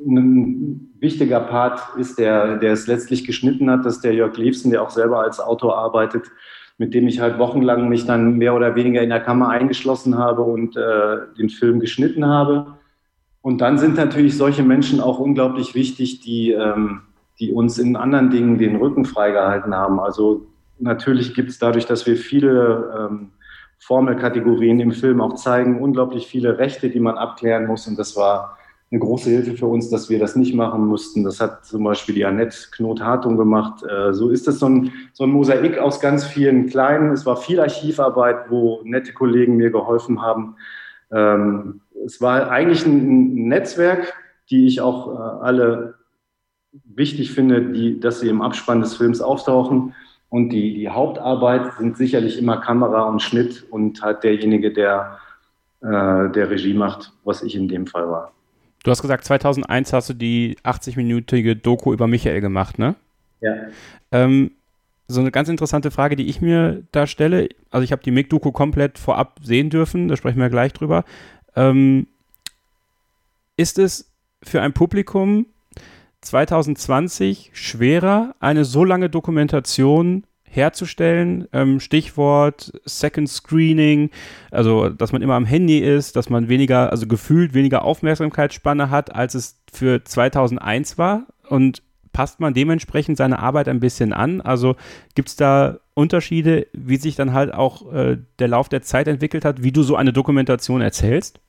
ein 0.05 0.93
wichtiger 1.00 1.39
Part 1.39 1.81
ist, 1.98 2.17
der, 2.17 2.58
der 2.58 2.74
es 2.74 2.88
letztlich 2.88 3.25
geschnitten 3.25 3.70
hat, 3.70 3.86
dass 3.86 4.01
der 4.01 4.13
Jörg 4.13 4.38
Liebsen, 4.38 4.72
der 4.72 4.81
auch 4.81 4.89
selber 4.89 5.22
als 5.22 5.39
Autor 5.39 5.77
arbeitet, 5.77 6.31
mit 6.77 6.93
dem 6.93 7.08
ich 7.08 7.20
halt 7.20 7.38
wochenlang 7.38 7.89
mich 7.89 8.05
dann 8.05 8.38
mehr 8.38 8.55
oder 8.55 8.75
weniger 8.75 9.01
in 9.01 9.10
der 9.10 9.20
Kammer 9.20 9.50
eingeschlossen 9.50 10.17
habe 10.17 10.41
und 10.41 10.75
äh, 10.75 11.17
den 11.38 11.50
Film 11.50 11.79
geschnitten 11.79 12.25
habe. 12.25 12.77
Und 13.41 13.62
dann 13.62 13.77
sind 13.77 13.96
natürlich 13.96 14.38
solche 14.38 14.63
Menschen 14.63 15.00
auch 15.00 15.20
unglaublich 15.20 15.75
wichtig, 15.75 16.22
die, 16.22 16.51
ähm, 16.51 17.01
die 17.39 17.51
uns 17.51 17.77
in 17.77 17.96
anderen 17.96 18.29
Dingen 18.29 18.58
den 18.58 18.75
Rücken 18.75 19.05
freigehalten 19.05 19.75
haben. 19.75 20.00
Also 20.00 20.48
natürlich 20.79 21.34
gibt 21.34 21.50
es 21.50 21.60
dadurch, 21.60 21.86
dass 21.86 22.05
wir 22.05 22.17
viele 22.17 23.10
ähm, 23.12 23.29
Formelkategorien 23.79 24.79
im 24.79 24.91
Film 24.91 25.22
auch 25.22 25.36
zeigen, 25.36 25.81
unglaublich 25.81 26.27
viele 26.27 26.60
Rechte, 26.60 26.89
die 26.89 27.00
man 27.00 27.17
abklären 27.17 27.65
muss. 27.65 27.88
Und 27.88 27.98
das 27.98 28.15
war 28.15 28.58
eine 28.91 29.00
große 29.00 29.29
Hilfe 29.29 29.55
für 29.55 29.67
uns, 29.67 29.89
dass 29.89 30.10
wir 30.10 30.19
das 30.19 30.36
nicht 30.36 30.53
machen 30.53 30.86
mussten. 30.86 31.24
Das 31.24 31.39
hat 31.39 31.65
zum 31.65 31.86
Beispiel 31.86 32.13
die 32.13 32.25
Annette 32.25 32.57
Knot-Hartung 32.71 33.38
gemacht. 33.38 33.83
Äh, 33.83 34.13
so 34.13 34.29
ist 34.29 34.48
es 34.50 34.60
so 34.60 34.67
ein, 34.67 34.91
so 35.13 35.24
ein 35.24 35.29
Mosaik 35.29 35.77
aus 35.77 36.01
ganz 36.01 36.25
vielen 36.25 36.67
kleinen. 36.67 37.12
Es 37.12 37.25
war 37.25 37.38
viel 37.38 37.62
Archivarbeit, 37.62 38.50
wo 38.50 38.81
nette 38.83 39.13
Kollegen 39.13 39.55
mir 39.55 39.71
geholfen 39.71 40.21
haben. 40.21 40.55
Ähm, 41.10 41.81
es 42.05 42.19
war 42.19 42.51
eigentlich 42.51 42.86
ein 42.86 43.48
Netzwerk, 43.48 44.13
die 44.50 44.67
ich 44.67 44.81
auch 44.81 45.13
äh, 45.13 45.45
alle 45.45 45.95
wichtig 46.83 47.31
finde, 47.31 47.62
die, 47.71 47.98
dass 47.98 48.19
sie 48.19 48.27
im 48.27 48.41
Abspann 48.41 48.81
des 48.81 48.98
Films 48.98 49.21
auftauchen. 49.21 49.93
Und 50.27 50.50
die, 50.50 50.74
die 50.74 50.89
Hauptarbeit 50.89 51.74
sind 51.77 51.95
sicherlich 51.95 52.38
immer 52.38 52.57
Kamera 52.57 53.03
und 53.03 53.21
Schnitt 53.21 53.65
und 53.69 54.01
halt 54.01 54.24
derjenige, 54.24 54.74
der, 54.74 55.17
äh, 55.81 56.29
der 56.29 56.50
Regie 56.50 56.74
macht, 56.74 57.13
was 57.24 57.41
ich 57.41 57.55
in 57.55 57.69
dem 57.69 57.88
Fall 57.88 58.10
war. 58.10 58.33
Du 58.83 58.91
hast 58.91 59.01
gesagt, 59.01 59.25
2001 59.25 59.93
hast 59.93 60.09
du 60.09 60.13
die 60.13 60.57
80-minütige 60.63 61.55
Doku 61.55 61.93
über 61.93 62.07
Michael 62.07 62.41
gemacht, 62.41 62.79
ne? 62.79 62.95
Ja. 63.41 63.55
Ähm, 64.11 64.51
so 65.07 65.19
eine 65.19 65.31
ganz 65.31 65.50
interessante 65.50 65.91
Frage, 65.91 66.15
die 66.15 66.27
ich 66.27 66.41
mir 66.41 66.83
da 66.91 67.05
stelle. 67.05 67.50
Also 67.69 67.83
ich 67.83 67.91
habe 67.91 68.01
die 68.01 68.11
MIG-Doku 68.11 68.51
komplett 68.51 68.97
vorab 68.97 69.39
sehen 69.43 69.69
dürfen, 69.69 70.07
da 70.07 70.15
sprechen 70.15 70.39
wir 70.39 70.50
gleich 70.50 70.73
drüber. 70.73 71.03
Ähm, 71.55 72.07
ist 73.57 73.77
es 73.77 74.09
für 74.41 74.61
ein 74.61 74.73
Publikum 74.73 75.45
2020 76.21 77.51
schwerer, 77.53 78.35
eine 78.39 78.65
so 78.65 78.83
lange 78.83 79.09
Dokumentation 79.09 80.23
herzustellen. 80.51 81.48
Ähm, 81.53 81.79
Stichwort 81.79 82.72
Second 82.86 83.29
Screening, 83.29 84.10
also 84.51 84.89
dass 84.89 85.12
man 85.12 85.22
immer 85.22 85.36
am 85.36 85.46
Handy 85.46 85.79
ist, 85.79 86.15
dass 86.15 86.29
man 86.29 86.50
weniger, 86.50 86.91
also 86.91 87.08
gefühlt 87.08 87.53
weniger 87.53 87.84
Aufmerksamkeitsspanne 87.84 88.89
hat, 88.89 89.15
als 89.15 89.34
es 89.34 89.58
für 89.72 90.03
2001 90.03 90.98
war. 90.98 91.25
Und 91.50 91.81
passt 92.13 92.39
man 92.39 92.53
dementsprechend 92.53 93.17
seine 93.17 93.39
Arbeit 93.39 93.67
ein 93.67 93.79
bisschen 93.79 94.13
an? 94.13 94.41
Also 94.41 94.75
gibt 95.15 95.29
es 95.29 95.36
da 95.36 95.77
Unterschiede, 95.93 96.67
wie 96.74 96.98
sich 96.98 97.15
dann 97.15 97.34
halt 97.34 97.53
auch 97.53 97.91
äh, 97.93 98.17
der 98.39 98.48
Lauf 98.48 98.70
der 98.70 98.81
Zeit 98.81 99.08
entwickelt 99.08 99.46
hat, 99.46 99.63
wie 99.63 99.72
du 99.72 99.84
so 99.84 99.96
eine 99.96 100.13
Dokumentation 100.13 100.81
erzählst? 100.81 101.39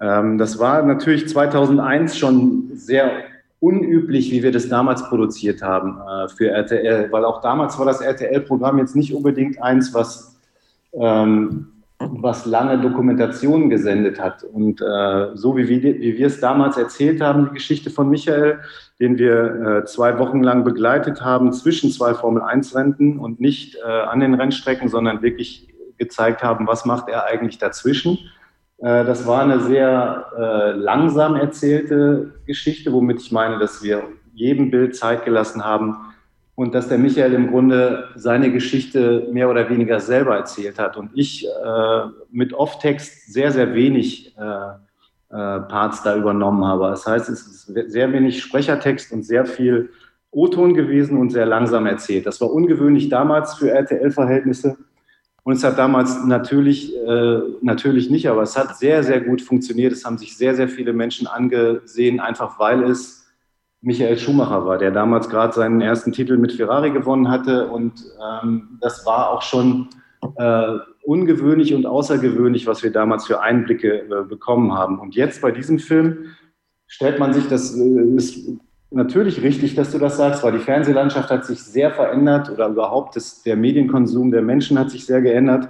Ähm, 0.00 0.38
das 0.38 0.58
war 0.58 0.82
natürlich 0.82 1.28
2001 1.28 2.18
schon 2.18 2.70
sehr 2.74 3.10
unüblich, 3.62 4.32
wie 4.32 4.42
wir 4.42 4.50
das 4.50 4.68
damals 4.68 5.08
produziert 5.08 5.62
haben 5.62 6.00
äh, 6.00 6.28
für 6.28 6.50
RTL, 6.50 7.12
weil 7.12 7.24
auch 7.24 7.40
damals 7.40 7.78
war 7.78 7.86
das 7.86 8.00
RTL-Programm 8.00 8.78
jetzt 8.78 8.96
nicht 8.96 9.14
unbedingt 9.14 9.62
eins, 9.62 9.94
was, 9.94 10.36
ähm, 10.92 11.68
was 12.00 12.44
lange 12.44 12.80
Dokumentationen 12.80 13.70
gesendet 13.70 14.20
hat. 14.20 14.42
Und 14.42 14.82
äh, 14.82 15.28
so 15.34 15.56
wie, 15.56 15.68
wir, 15.68 15.82
wie 15.82 16.18
wir 16.18 16.26
es 16.26 16.40
damals 16.40 16.76
erzählt 16.76 17.20
haben, 17.20 17.46
die 17.46 17.54
Geschichte 17.54 17.90
von 17.90 18.10
Michael, 18.10 18.58
den 18.98 19.16
wir 19.16 19.82
äh, 19.82 19.84
zwei 19.84 20.18
Wochen 20.18 20.42
lang 20.42 20.64
begleitet 20.64 21.22
haben 21.22 21.52
zwischen 21.52 21.92
zwei 21.92 22.14
Formel-1-Rennen 22.14 23.20
und 23.20 23.40
nicht 23.40 23.76
äh, 23.76 23.88
an 23.88 24.18
den 24.18 24.34
Rennstrecken, 24.34 24.88
sondern 24.88 25.22
wirklich 25.22 25.72
gezeigt 25.98 26.42
haben, 26.42 26.66
was 26.66 26.84
macht 26.84 27.08
er 27.08 27.26
eigentlich 27.26 27.58
dazwischen 27.58 28.18
das 28.84 29.26
war 29.28 29.42
eine 29.42 29.60
sehr 29.60 30.26
äh, 30.36 30.72
langsam 30.72 31.36
erzählte 31.36 32.34
Geschichte, 32.46 32.92
womit 32.92 33.20
ich 33.20 33.30
meine, 33.30 33.58
dass 33.60 33.82
wir 33.82 34.02
jedem 34.34 34.70
Bild 34.72 34.96
Zeit 34.96 35.24
gelassen 35.24 35.64
haben 35.64 35.96
und 36.54 36.74
dass 36.74 36.88
der 36.88 36.98
Michael 36.98 37.32
im 37.34 37.50
Grunde 37.50 38.08
seine 38.16 38.50
Geschichte 38.50 39.28
mehr 39.32 39.48
oder 39.48 39.70
weniger 39.70 40.00
selber 40.00 40.36
erzählt 40.36 40.78
hat 40.78 40.96
und 40.96 41.10
ich 41.14 41.46
äh, 41.46 42.02
mit 42.30 42.52
Off-Text 42.54 43.32
sehr, 43.32 43.52
sehr 43.52 43.72
wenig 43.74 44.36
äh, 44.36 44.42
äh, 44.42 45.60
Parts 45.60 46.02
da 46.02 46.16
übernommen 46.16 46.64
habe. 46.64 46.88
Das 46.88 47.06
heißt, 47.06 47.28
es 47.28 47.46
ist 47.46 47.90
sehr 47.90 48.12
wenig 48.12 48.42
Sprechertext 48.42 49.12
und 49.12 49.22
sehr 49.22 49.46
viel 49.46 49.90
O-Ton 50.30 50.74
gewesen 50.74 51.18
und 51.18 51.30
sehr 51.30 51.46
langsam 51.46 51.86
erzählt. 51.86 52.26
Das 52.26 52.40
war 52.40 52.50
ungewöhnlich 52.52 53.08
damals 53.08 53.54
für 53.54 53.70
RTL-Verhältnisse. 53.70 54.76
Und 55.44 55.54
es 55.54 55.64
hat 55.64 55.78
damals 55.78 56.24
natürlich, 56.24 56.96
äh, 56.96 57.40
natürlich 57.62 58.10
nicht, 58.10 58.28
aber 58.28 58.42
es 58.42 58.56
hat 58.56 58.76
sehr, 58.76 59.02
sehr 59.02 59.20
gut 59.20 59.42
funktioniert. 59.42 59.92
Es 59.92 60.04
haben 60.04 60.18
sich 60.18 60.36
sehr, 60.36 60.54
sehr 60.54 60.68
viele 60.68 60.92
Menschen 60.92 61.26
angesehen, 61.26 62.20
einfach 62.20 62.58
weil 62.60 62.84
es 62.84 63.26
Michael 63.80 64.16
Schumacher 64.16 64.64
war, 64.64 64.78
der 64.78 64.92
damals 64.92 65.28
gerade 65.28 65.52
seinen 65.52 65.80
ersten 65.80 66.12
Titel 66.12 66.36
mit 66.36 66.52
Ferrari 66.52 66.92
gewonnen 66.92 67.28
hatte. 67.28 67.66
Und 67.66 68.04
ähm, 68.44 68.78
das 68.80 69.04
war 69.04 69.30
auch 69.30 69.42
schon 69.42 69.88
äh, 70.36 70.78
ungewöhnlich 71.04 71.74
und 71.74 71.86
außergewöhnlich, 71.86 72.68
was 72.68 72.84
wir 72.84 72.92
damals 72.92 73.26
für 73.26 73.40
Einblicke 73.40 74.02
äh, 74.02 74.24
bekommen 74.24 74.72
haben. 74.72 75.00
Und 75.00 75.16
jetzt 75.16 75.42
bei 75.42 75.50
diesem 75.50 75.80
Film 75.80 76.26
stellt 76.86 77.18
man 77.18 77.32
sich 77.32 77.48
das, 77.48 77.76
äh, 77.76 78.14
ist 78.14 78.48
natürlich 78.94 79.42
richtig, 79.42 79.74
dass 79.74 79.90
du 79.90 79.98
das 79.98 80.16
sagst, 80.16 80.42
weil 80.42 80.52
die 80.52 80.58
Fernsehlandschaft 80.58 81.30
hat 81.30 81.44
sich 81.44 81.62
sehr 81.62 81.90
verändert 81.90 82.50
oder 82.50 82.68
überhaupt 82.68 83.16
das, 83.16 83.42
der 83.42 83.56
Medienkonsum 83.56 84.30
der 84.30 84.42
Menschen 84.42 84.78
hat 84.78 84.90
sich 84.90 85.06
sehr 85.06 85.20
geändert. 85.20 85.68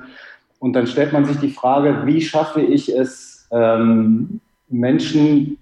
Und 0.59 0.75
dann 0.75 0.87
stellt 0.87 1.13
man 1.13 1.25
sich 1.25 1.39
die 1.39 1.51
Frage, 1.51 2.03
wie 2.05 2.21
schaffe 2.21 2.61
ich 2.61 2.95
es, 2.95 3.49
ähm, 3.51 4.41
Menschen 4.69 5.59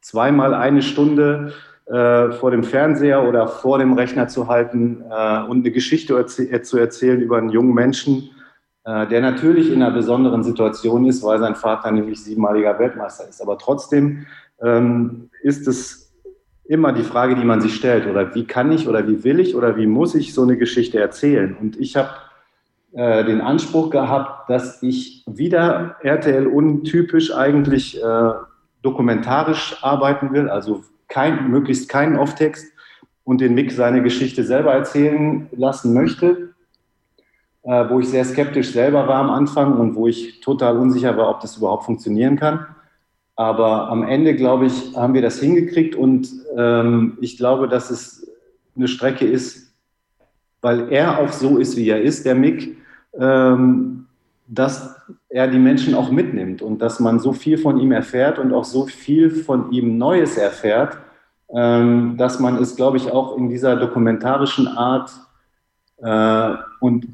zweimal 0.00 0.54
eine 0.54 0.82
Stunde 0.82 1.52
äh, 1.86 2.32
vor 2.32 2.50
dem 2.50 2.62
Fernseher 2.62 3.26
oder 3.26 3.48
vor 3.48 3.78
dem 3.78 3.92
Rechner 3.94 4.28
zu 4.28 4.48
halten 4.48 5.02
äh, 5.10 5.42
und 5.42 5.60
eine 5.60 5.70
Geschichte 5.70 6.16
erzäh 6.16 6.62
zu 6.62 6.78
erzählen 6.78 7.20
über 7.20 7.38
einen 7.38 7.50
jungen 7.50 7.74
Menschen, 7.74 8.30
äh, 8.84 9.06
der 9.06 9.20
natürlich 9.20 9.72
in 9.72 9.82
einer 9.82 9.94
besonderen 9.94 10.42
Situation 10.42 11.06
ist, 11.06 11.22
weil 11.22 11.38
sein 11.38 11.54
Vater 11.54 11.90
nämlich 11.90 12.22
siebenmaliger 12.22 12.78
Weltmeister 12.78 13.28
ist. 13.28 13.40
Aber 13.42 13.58
trotzdem 13.58 14.26
ähm, 14.62 15.30
ist 15.42 15.66
es 15.66 16.09
immer 16.70 16.92
die 16.92 17.02
Frage, 17.02 17.34
die 17.34 17.44
man 17.44 17.60
sich 17.60 17.74
stellt, 17.74 18.06
oder 18.06 18.32
wie 18.36 18.44
kann 18.44 18.70
ich 18.70 18.86
oder 18.86 19.08
wie 19.08 19.24
will 19.24 19.40
ich 19.40 19.56
oder 19.56 19.76
wie 19.76 19.88
muss 19.88 20.14
ich 20.14 20.32
so 20.32 20.44
eine 20.44 20.56
Geschichte 20.56 21.00
erzählen? 21.00 21.56
Und 21.60 21.76
ich 21.80 21.96
habe 21.96 22.10
äh, 22.92 23.24
den 23.24 23.40
Anspruch 23.40 23.90
gehabt, 23.90 24.48
dass 24.48 24.80
ich 24.80 25.24
wieder 25.26 25.96
RTL 26.00 26.46
untypisch 26.46 27.34
eigentlich 27.34 28.00
äh, 28.00 28.30
dokumentarisch 28.82 29.78
arbeiten 29.82 30.32
will, 30.32 30.48
also 30.48 30.84
kein, 31.08 31.50
möglichst 31.50 31.88
keinen 31.88 32.16
Off-Text 32.16 32.72
und 33.24 33.40
den 33.40 33.54
Mick 33.54 33.72
seine 33.72 34.00
Geschichte 34.00 34.44
selber 34.44 34.72
erzählen 34.72 35.48
lassen 35.50 35.92
möchte, 35.92 36.54
äh, 37.64 37.84
wo 37.88 37.98
ich 37.98 38.08
sehr 38.08 38.24
skeptisch 38.24 38.70
selber 38.70 39.08
war 39.08 39.16
am 39.16 39.30
Anfang 39.30 39.76
und 39.76 39.96
wo 39.96 40.06
ich 40.06 40.40
total 40.40 40.78
unsicher 40.78 41.16
war, 41.16 41.30
ob 41.30 41.40
das 41.40 41.56
überhaupt 41.56 41.84
funktionieren 41.84 42.38
kann. 42.38 42.64
Aber 43.40 43.88
am 43.88 44.02
Ende, 44.02 44.36
glaube 44.36 44.66
ich, 44.66 44.94
haben 44.94 45.14
wir 45.14 45.22
das 45.22 45.40
hingekriegt 45.40 45.94
und 45.94 46.28
ähm, 46.58 47.16
ich 47.22 47.38
glaube, 47.38 47.68
dass 47.68 47.88
es 47.88 48.30
eine 48.76 48.86
Strecke 48.86 49.24
ist, 49.24 49.72
weil 50.60 50.92
er 50.92 51.18
auch 51.18 51.32
so 51.32 51.56
ist, 51.56 51.74
wie 51.74 51.88
er 51.88 52.02
ist, 52.02 52.26
der 52.26 52.34
Mick, 52.34 52.76
ähm, 53.18 54.04
dass 54.46 54.94
er 55.30 55.48
die 55.48 55.58
Menschen 55.58 55.94
auch 55.94 56.10
mitnimmt 56.10 56.60
und 56.60 56.82
dass 56.82 57.00
man 57.00 57.18
so 57.18 57.32
viel 57.32 57.56
von 57.56 57.80
ihm 57.80 57.92
erfährt 57.92 58.38
und 58.38 58.52
auch 58.52 58.66
so 58.66 58.84
viel 58.84 59.30
von 59.30 59.72
ihm 59.72 59.96
Neues 59.96 60.36
erfährt, 60.36 60.98
ähm, 61.48 62.18
dass 62.18 62.40
man 62.40 62.56
es, 62.56 62.76
glaube 62.76 62.98
ich, 62.98 63.10
auch 63.10 63.38
in 63.38 63.48
dieser 63.48 63.74
dokumentarischen 63.74 64.68
Art 64.68 65.12
äh, 65.96 66.56
und 66.80 67.06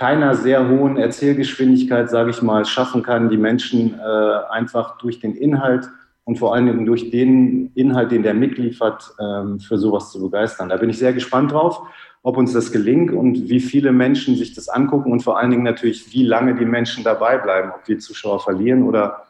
keiner 0.00 0.34
sehr 0.34 0.66
hohen 0.66 0.96
Erzählgeschwindigkeit, 0.96 2.08
sage 2.08 2.30
ich 2.30 2.40
mal, 2.40 2.64
schaffen 2.64 3.02
kann, 3.02 3.28
die 3.28 3.36
Menschen 3.36 4.00
äh, 4.00 4.50
einfach 4.50 4.96
durch 4.96 5.20
den 5.20 5.34
Inhalt 5.34 5.90
und 6.24 6.38
vor 6.38 6.54
allen 6.54 6.64
Dingen 6.64 6.86
durch 6.86 7.10
den 7.10 7.70
Inhalt, 7.74 8.10
den 8.10 8.22
der 8.22 8.32
mitliefert, 8.32 9.14
ähm, 9.20 9.60
für 9.60 9.76
sowas 9.76 10.10
zu 10.10 10.22
begeistern. 10.22 10.70
Da 10.70 10.78
bin 10.78 10.88
ich 10.88 10.96
sehr 10.96 11.12
gespannt 11.12 11.52
drauf, 11.52 11.82
ob 12.22 12.38
uns 12.38 12.54
das 12.54 12.72
gelingt 12.72 13.12
und 13.12 13.50
wie 13.50 13.60
viele 13.60 13.92
Menschen 13.92 14.36
sich 14.36 14.54
das 14.54 14.70
angucken 14.70 15.12
und 15.12 15.20
vor 15.20 15.38
allen 15.38 15.50
Dingen 15.50 15.64
natürlich, 15.64 16.10
wie 16.14 16.24
lange 16.24 16.54
die 16.54 16.64
Menschen 16.64 17.04
dabei 17.04 17.36
bleiben, 17.36 17.70
ob 17.78 17.86
wir 17.86 17.98
Zuschauer 17.98 18.40
verlieren 18.40 18.84
oder, 18.84 19.26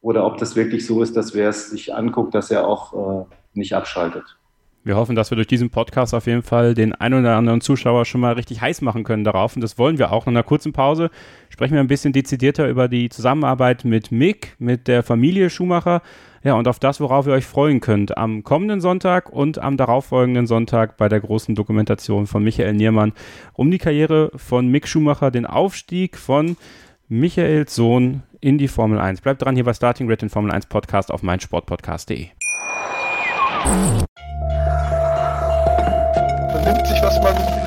oder 0.00 0.24
ob 0.24 0.38
das 0.38 0.56
wirklich 0.56 0.86
so 0.86 1.02
ist, 1.02 1.14
dass 1.14 1.34
wer 1.34 1.50
es 1.50 1.68
sich 1.68 1.94
anguckt, 1.94 2.34
dass 2.34 2.50
er 2.50 2.66
auch 2.66 3.20
äh, 3.20 3.24
nicht 3.52 3.74
abschaltet. 3.74 4.38
Wir 4.86 4.94
hoffen, 4.94 5.16
dass 5.16 5.32
wir 5.32 5.34
durch 5.34 5.48
diesen 5.48 5.70
Podcast 5.70 6.14
auf 6.14 6.28
jeden 6.28 6.44
Fall 6.44 6.72
den 6.72 6.94
ein 6.94 7.12
oder 7.12 7.34
anderen 7.34 7.60
Zuschauer 7.60 8.04
schon 8.04 8.20
mal 8.20 8.34
richtig 8.34 8.60
heiß 8.60 8.82
machen 8.82 9.02
können 9.02 9.24
darauf. 9.24 9.56
Und 9.56 9.62
das 9.62 9.78
wollen 9.78 9.98
wir 9.98 10.12
auch. 10.12 10.26
Nach 10.26 10.30
einer 10.30 10.44
kurzen 10.44 10.72
Pause 10.72 11.10
sprechen 11.48 11.74
wir 11.74 11.80
ein 11.80 11.88
bisschen 11.88 12.12
dezidierter 12.12 12.68
über 12.68 12.86
die 12.86 13.08
Zusammenarbeit 13.08 13.84
mit 13.84 14.12
Mick, 14.12 14.54
mit 14.60 14.86
der 14.86 15.02
Familie 15.02 15.50
Schumacher. 15.50 16.02
Ja, 16.44 16.54
und 16.54 16.68
auf 16.68 16.78
das, 16.78 17.00
worauf 17.00 17.26
ihr 17.26 17.32
euch 17.32 17.46
freuen 17.46 17.80
könnt 17.80 18.16
am 18.16 18.44
kommenden 18.44 18.80
Sonntag 18.80 19.28
und 19.28 19.58
am 19.58 19.76
darauffolgenden 19.76 20.46
Sonntag 20.46 20.96
bei 20.96 21.08
der 21.08 21.18
großen 21.18 21.56
Dokumentation 21.56 22.28
von 22.28 22.44
Michael 22.44 22.74
Niermann 22.74 23.12
um 23.54 23.72
die 23.72 23.78
Karriere 23.78 24.30
von 24.36 24.68
Mick 24.68 24.86
Schumacher, 24.86 25.32
den 25.32 25.46
Aufstieg 25.46 26.16
von 26.16 26.56
Michaels 27.08 27.74
Sohn 27.74 28.22
in 28.40 28.56
die 28.56 28.68
Formel 28.68 29.00
1. 29.00 29.20
Bleibt 29.20 29.42
dran 29.42 29.56
hier 29.56 29.64
bei 29.64 29.74
Starting 29.74 30.06
Grid, 30.06 30.22
den 30.22 30.30
Formel 30.30 30.52
1 30.52 30.66
Podcast 30.66 31.10
auf 31.10 31.24
meinsportpodcast.de 31.24 32.28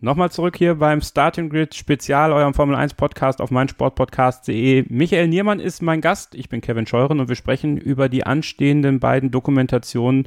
Nochmal 0.00 0.30
zurück 0.30 0.56
hier 0.56 0.74
beim 0.74 1.00
Starting 1.00 1.48
Grid 1.48 1.74
Spezial, 1.74 2.32
eurem 2.32 2.54
Formel 2.54 2.76
1 2.76 2.94
Podcast 2.94 3.40
auf 3.40 3.50
meinsportpodcast.de. 3.50 4.84
Michael 4.88 5.28
Niermann 5.28 5.58
ist 5.58 5.82
mein 5.82 6.00
Gast. 6.00 6.34
Ich 6.34 6.48
bin 6.48 6.60
Kevin 6.60 6.86
Scheuren 6.86 7.18
und 7.18 7.28
wir 7.28 7.34
sprechen 7.34 7.76
über 7.76 8.08
die 8.08 8.24
anstehenden 8.24 9.00
beiden 9.00 9.30
Dokumentationen 9.30 10.26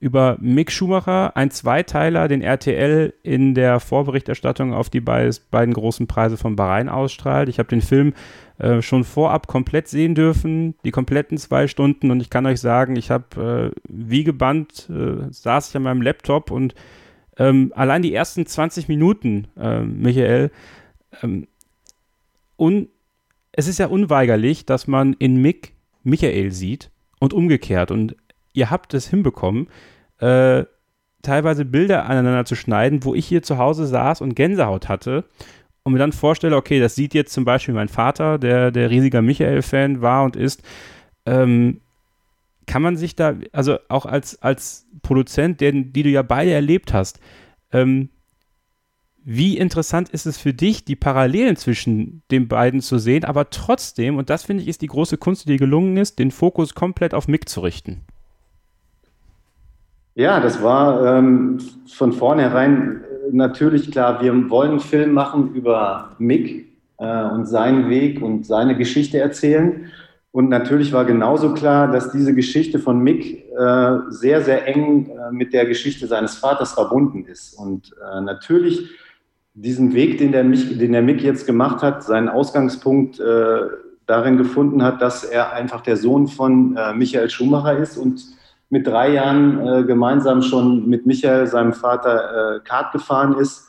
über 0.00 0.38
Mick 0.40 0.72
Schumacher, 0.72 1.36
ein 1.36 1.50
Zweiteiler, 1.50 2.26
den 2.26 2.40
RTL 2.40 3.12
in 3.22 3.54
der 3.54 3.78
Vorberichterstattung 3.80 4.72
auf 4.72 4.88
die 4.88 5.00
beiden 5.00 5.74
großen 5.74 6.06
Preise 6.06 6.38
von 6.38 6.56
Bahrain 6.56 6.88
ausstrahlt. 6.88 7.50
Ich 7.50 7.58
habe 7.58 7.68
den 7.68 7.82
Film 7.82 8.14
äh, 8.58 8.80
schon 8.80 9.04
vorab 9.04 9.46
komplett 9.46 9.88
sehen 9.88 10.14
dürfen, 10.14 10.74
die 10.84 10.90
kompletten 10.90 11.36
zwei 11.36 11.68
Stunden 11.68 12.10
und 12.10 12.22
ich 12.22 12.30
kann 12.30 12.46
euch 12.46 12.60
sagen, 12.60 12.96
ich 12.96 13.10
habe 13.10 13.72
äh, 13.74 13.80
wie 13.88 14.24
gebannt, 14.24 14.88
äh, 14.90 15.30
saß 15.30 15.68
ich 15.68 15.76
an 15.76 15.82
meinem 15.82 16.02
Laptop 16.02 16.50
und 16.50 16.74
ähm, 17.38 17.72
allein 17.74 18.02
die 18.02 18.14
ersten 18.14 18.46
20 18.46 18.88
Minuten, 18.88 19.48
äh, 19.58 19.80
Michael, 19.80 20.50
ähm, 21.22 21.46
un 22.56 22.88
es 23.52 23.66
ist 23.66 23.78
ja 23.78 23.86
unweigerlich, 23.86 24.64
dass 24.64 24.86
man 24.86 25.14
in 25.14 25.42
Mick 25.42 25.74
Michael 26.04 26.52
sieht 26.52 26.90
und 27.18 27.32
umgekehrt. 27.32 27.90
Und 27.90 28.14
ihr 28.52 28.70
habt 28.70 28.94
es 28.94 29.08
hinbekommen, 29.08 29.68
äh, 30.18 30.64
teilweise 31.22 31.64
Bilder 31.64 32.06
aneinander 32.06 32.44
zu 32.44 32.54
schneiden, 32.54 33.04
wo 33.04 33.14
ich 33.14 33.26
hier 33.26 33.42
zu 33.42 33.58
Hause 33.58 33.86
saß 33.86 34.20
und 34.20 34.34
Gänsehaut 34.34 34.88
hatte 34.88 35.24
und 35.82 35.92
mir 35.92 35.98
dann 35.98 36.12
vorstelle, 36.12 36.56
okay, 36.56 36.80
das 36.80 36.94
sieht 36.94 37.12
jetzt 37.12 37.32
zum 37.32 37.44
Beispiel 37.44 37.74
mein 37.74 37.88
Vater, 37.88 38.38
der 38.38 38.70
der 38.70 38.90
riesiger 38.90 39.20
Michael-Fan 39.20 40.00
war 40.00 40.24
und 40.24 40.36
ist. 40.36 40.62
Ähm, 41.26 41.80
kann 42.70 42.82
man 42.82 42.96
sich 42.96 43.16
da, 43.16 43.34
also 43.50 43.78
auch 43.88 44.06
als, 44.06 44.40
als 44.42 44.86
Produzent, 45.02 45.60
den, 45.60 45.92
die 45.92 46.04
du 46.04 46.08
ja 46.08 46.22
beide 46.22 46.52
erlebt 46.52 46.94
hast, 46.94 47.18
ähm, 47.72 48.10
wie 49.24 49.58
interessant 49.58 50.08
ist 50.10 50.24
es 50.24 50.38
für 50.38 50.54
dich, 50.54 50.84
die 50.84 50.94
Parallelen 50.94 51.56
zwischen 51.56 52.22
den 52.30 52.46
beiden 52.46 52.80
zu 52.80 52.98
sehen, 52.98 53.24
aber 53.24 53.50
trotzdem, 53.50 54.18
und 54.18 54.30
das 54.30 54.44
finde 54.44 54.62
ich 54.62 54.68
ist 54.68 54.82
die 54.82 54.86
große 54.86 55.16
Kunst, 55.16 55.46
die 55.46 55.50
dir 55.50 55.58
gelungen 55.58 55.96
ist, 55.96 56.20
den 56.20 56.30
Fokus 56.30 56.76
komplett 56.76 57.12
auf 57.12 57.26
Mick 57.26 57.48
zu 57.48 57.58
richten? 57.58 58.02
Ja, 60.14 60.38
das 60.38 60.62
war 60.62 61.18
ähm, 61.18 61.58
von 61.88 62.12
vornherein 62.12 63.00
äh, 63.00 63.32
natürlich 63.32 63.90
klar. 63.90 64.22
Wir 64.22 64.48
wollen 64.48 64.70
einen 64.70 64.80
Film 64.80 65.12
machen 65.12 65.54
über 65.54 66.14
Mick 66.20 66.68
äh, 66.98 67.24
und 67.24 67.46
seinen 67.46 67.90
Weg 67.90 68.22
und 68.22 68.46
seine 68.46 68.76
Geschichte 68.76 69.18
erzählen. 69.18 69.90
Und 70.32 70.48
natürlich 70.48 70.92
war 70.92 71.04
genauso 71.04 71.54
klar, 71.54 71.90
dass 71.90 72.12
diese 72.12 72.34
Geschichte 72.34 72.78
von 72.78 73.00
Mick 73.00 73.50
äh, 73.50 73.98
sehr, 74.10 74.42
sehr 74.42 74.66
eng 74.66 75.10
äh, 75.10 75.32
mit 75.32 75.52
der 75.52 75.66
Geschichte 75.66 76.06
seines 76.06 76.36
Vaters 76.36 76.72
verbunden 76.72 77.24
ist. 77.24 77.54
Und 77.54 77.92
äh, 78.00 78.20
natürlich 78.20 78.88
diesen 79.54 79.92
Weg, 79.92 80.18
den 80.18 80.30
der, 80.30 80.44
Mich, 80.44 80.78
den 80.78 80.92
der 80.92 81.02
Mick 81.02 81.20
jetzt 81.22 81.46
gemacht 81.46 81.82
hat, 81.82 82.04
seinen 82.04 82.28
Ausgangspunkt 82.28 83.18
äh, 83.18 83.60
darin 84.06 84.36
gefunden 84.36 84.84
hat, 84.84 85.02
dass 85.02 85.24
er 85.24 85.52
einfach 85.52 85.80
der 85.80 85.96
Sohn 85.96 86.28
von 86.28 86.76
äh, 86.76 86.94
Michael 86.94 87.28
Schumacher 87.28 87.76
ist 87.76 87.96
und 87.96 88.22
mit 88.68 88.86
drei 88.86 89.12
Jahren 89.14 89.66
äh, 89.66 89.82
gemeinsam 89.82 90.42
schon 90.42 90.88
mit 90.88 91.06
Michael, 91.06 91.48
seinem 91.48 91.72
Vater, 91.72 92.60
Kart 92.64 92.92
gefahren 92.92 93.36
ist 93.36 93.66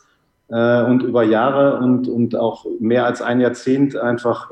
und 0.47 1.03
über 1.03 1.23
Jahre 1.23 1.77
und, 1.77 2.09
und 2.09 2.35
auch 2.35 2.65
mehr 2.81 3.05
als 3.05 3.21
ein 3.21 3.39
Jahrzehnt 3.39 3.95
einfach 3.95 4.51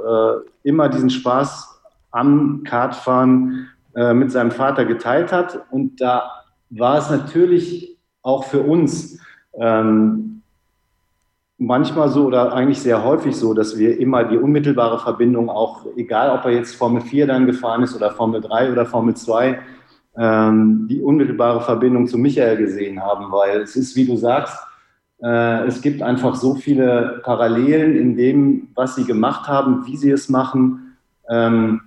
immer 0.64 0.88
diesen 0.88 1.10
Spaß 1.10 1.69
am 2.12 2.64
Kartfahren 2.64 3.68
mit 4.14 4.32
seinem 4.32 4.52
Vater 4.52 4.86
geteilt 4.86 5.32
hat. 5.32 5.66
Und 5.72 6.00
da 6.00 6.32
war 6.70 7.00
es 7.00 7.10
natürlich 7.10 7.98
auch 8.22 8.44
für 8.46 8.62
uns 8.62 9.20
ähm, 9.54 10.42
manchmal 11.60 12.10
so 12.10 12.26
oder 12.26 12.54
eigentlich 12.54 12.82
sehr 12.82 13.04
häufig 13.04 13.36
so, 13.36 13.54
dass 13.54 13.78
wir 13.78 14.00
immer 14.00 14.24
die 14.24 14.38
unmittelbare 14.38 15.00
Verbindung 15.00 15.50
auch, 15.50 15.86
egal 15.98 16.32
ob 16.32 16.46
er 16.46 16.52
jetzt 16.52 16.76
Formel 16.76 17.02
4 17.02 17.28
dann 17.28 17.46
gefahren 17.46 17.84
ist 17.84 17.96
oder 17.96 18.12
Formel 18.12 18.42
3 18.42 18.72
oder 18.72 18.86
Formel 18.86 19.16
2, 19.16 19.60
ähm, 20.18 20.88
die 20.90 21.02
unmittelbare 21.02 21.62
Verbindung 21.62 22.08
zu 22.08 22.18
Michael 22.18 22.58
gesehen 22.58 23.02
haben, 23.02 23.32
weil 23.32 23.62
es 23.62 23.76
ist, 23.76 23.96
wie 23.96 24.06
du 24.06 24.16
sagst, 24.16 24.58
äh, 25.22 25.66
es 25.66 25.82
gibt 25.82 26.02
einfach 26.02 26.36
so 26.36 26.56
viele 26.56 27.22
Parallelen 27.24 27.96
in 27.96 28.16
dem, 28.16 28.70
was 28.74 28.96
sie 28.96 29.04
gemacht 29.04 29.48
haben, 29.48 29.86
wie 29.86 29.98
sie 29.98 30.12
es 30.12 30.30
machen. 30.30 30.98
Ähm, 31.30 31.82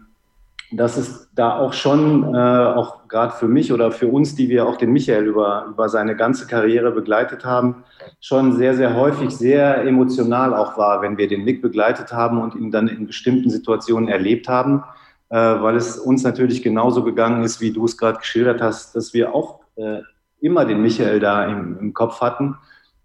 dass 0.73 0.97
es 0.97 1.29
da 1.35 1.59
auch 1.59 1.73
schon, 1.73 2.35
äh, 2.35 2.38
auch 2.38 3.09
gerade 3.09 3.35
für 3.35 3.49
mich 3.49 3.73
oder 3.73 3.93
für 3.93 4.08
uns, 4.08 4.35
die 4.35 4.49
wir 4.49 4.67
auch 4.67 4.76
den 4.76 4.93
Michael 4.93 5.26
über, 5.26 5.67
über 5.69 5.89
seine 5.89 6.17
ganze 6.17 6.47
Karriere 6.47 6.91
begleitet 6.91 7.45
haben, 7.45 7.85
schon 8.21 8.56
sehr, 8.56 8.75
sehr 8.75 8.97
häufig 8.97 9.37
sehr 9.37 9.85
emotional 9.85 10.54
auch 10.54 10.78
war, 10.78 11.02
wenn 11.02 11.19
wir 11.19 11.28
den 11.28 11.45
Nick 11.45 11.63
begleitet 11.63 12.13
haben 12.13 12.41
und 12.41 12.54
ihn 12.54 12.71
dann 12.71 12.89
in 12.89 13.06
bestimmten 13.06 13.50
Situationen 13.50 14.08
erlebt 14.08 14.49
haben, 14.49 14.82
äh, 15.28 15.37
weil 15.37 15.76
es 15.76 15.99
uns 15.99 16.23
natürlich 16.23 16.63
genauso 16.63 17.04
gegangen 17.04 17.43
ist, 17.43 17.61
wie 17.61 17.73
du 17.73 17.85
es 17.85 17.97
gerade 17.97 18.19
geschildert 18.19 18.63
hast, 18.63 18.97
dass 18.97 19.13
wir 19.13 19.35
auch 19.35 19.61
äh, 19.76 20.00
immer 20.41 20.65
den 20.65 20.82
Michael 20.82 21.21
da 21.21 21.45
im, 21.45 21.78
im 21.78 21.95
Kopf 21.95 22.21
hatten. 22.21 22.56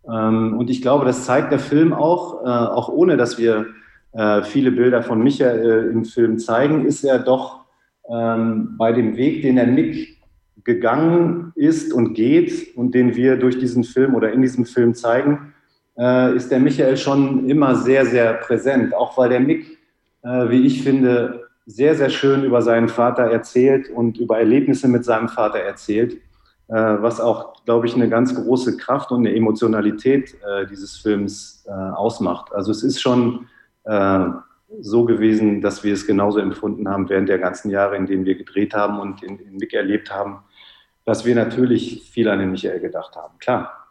Ähm, 0.09 0.57
und 0.57 0.69
ich 0.69 0.81
glaube, 0.81 1.05
das 1.05 1.25
zeigt 1.25 1.51
der 1.51 1.59
Film 1.59 1.93
auch, 1.93 2.45
äh, 2.45 2.47
auch 2.47 2.89
ohne 2.89 3.17
dass 3.17 3.37
wir 3.37 3.65
äh, 4.17 4.41
viele 4.41 4.71
Bilder 4.71 5.03
von 5.03 5.21
Michael 5.21 5.91
im 5.91 6.03
Film 6.03 6.39
zeigen, 6.39 6.85
ist 6.87 7.03
er 7.03 7.19
doch 7.19 7.65
ähm, 8.09 8.75
bei 8.75 8.91
dem 8.91 9.15
Weg, 9.15 9.43
den 9.43 9.57
der 9.57 9.67
Nick 9.67 10.17
gegangen 10.63 11.53
ist 11.55 11.93
und 11.93 12.15
geht 12.15 12.75
und 12.75 12.95
den 12.95 13.15
wir 13.15 13.37
durch 13.37 13.59
diesen 13.59 13.83
Film 13.83 14.15
oder 14.15 14.31
in 14.33 14.41
diesem 14.41 14.65
Film 14.65 14.95
zeigen, 14.95 15.53
äh, 15.99 16.35
ist 16.35 16.49
der 16.49 16.59
Michael 16.59 16.97
schon 16.97 17.47
immer 17.47 17.75
sehr, 17.75 18.07
sehr 18.07 18.33
präsent. 18.33 18.95
Auch 18.95 19.15
weil 19.19 19.29
der 19.29 19.39
Nick, 19.39 19.77
äh, 20.23 20.49
wie 20.49 20.65
ich 20.65 20.81
finde, 20.81 21.43
sehr, 21.67 21.93
sehr 21.93 22.09
schön 22.09 22.43
über 22.43 22.63
seinen 22.63 22.89
Vater 22.89 23.23
erzählt 23.23 23.91
und 23.91 24.17
über 24.17 24.39
Erlebnisse 24.39 24.87
mit 24.87 25.05
seinem 25.05 25.29
Vater 25.29 25.59
erzählt, 25.59 26.13
äh, 26.69 26.73
was 26.73 27.21
auch, 27.21 27.63
glaube 27.65 27.85
ich, 27.85 27.93
eine 27.93 28.09
ganz 28.09 28.33
große 28.33 28.77
Kraft 28.77 29.11
und 29.11 29.27
eine 29.27 29.35
Emotionalität 29.35 30.33
äh, 30.43 30.65
dieses 30.65 30.97
Films 30.97 31.65
äh, 31.67 31.71
ausmacht. 31.71 32.51
Also 32.51 32.71
es 32.71 32.81
ist 32.81 32.99
schon 32.99 33.45
äh, 33.87 34.25
so 34.79 35.05
gewesen, 35.05 35.61
dass 35.61 35.83
wir 35.83 35.93
es 35.93 36.05
genauso 36.05 36.39
empfunden 36.39 36.89
haben 36.89 37.09
während 37.09 37.29
der 37.29 37.39
ganzen 37.39 37.69
Jahre, 37.69 37.95
in 37.95 38.05
denen 38.05 38.25
wir 38.25 38.35
gedreht 38.35 38.73
haben 38.73 38.99
und 38.99 39.23
in, 39.23 39.39
in 39.39 39.57
Mick 39.57 39.73
erlebt 39.73 40.11
haben, 40.11 40.39
dass 41.05 41.25
wir 41.25 41.35
natürlich 41.35 42.09
viel 42.11 42.27
an 42.27 42.39
den 42.39 42.51
Michael 42.51 42.79
gedacht 42.79 43.15
haben. 43.15 43.39
Klar. 43.39 43.87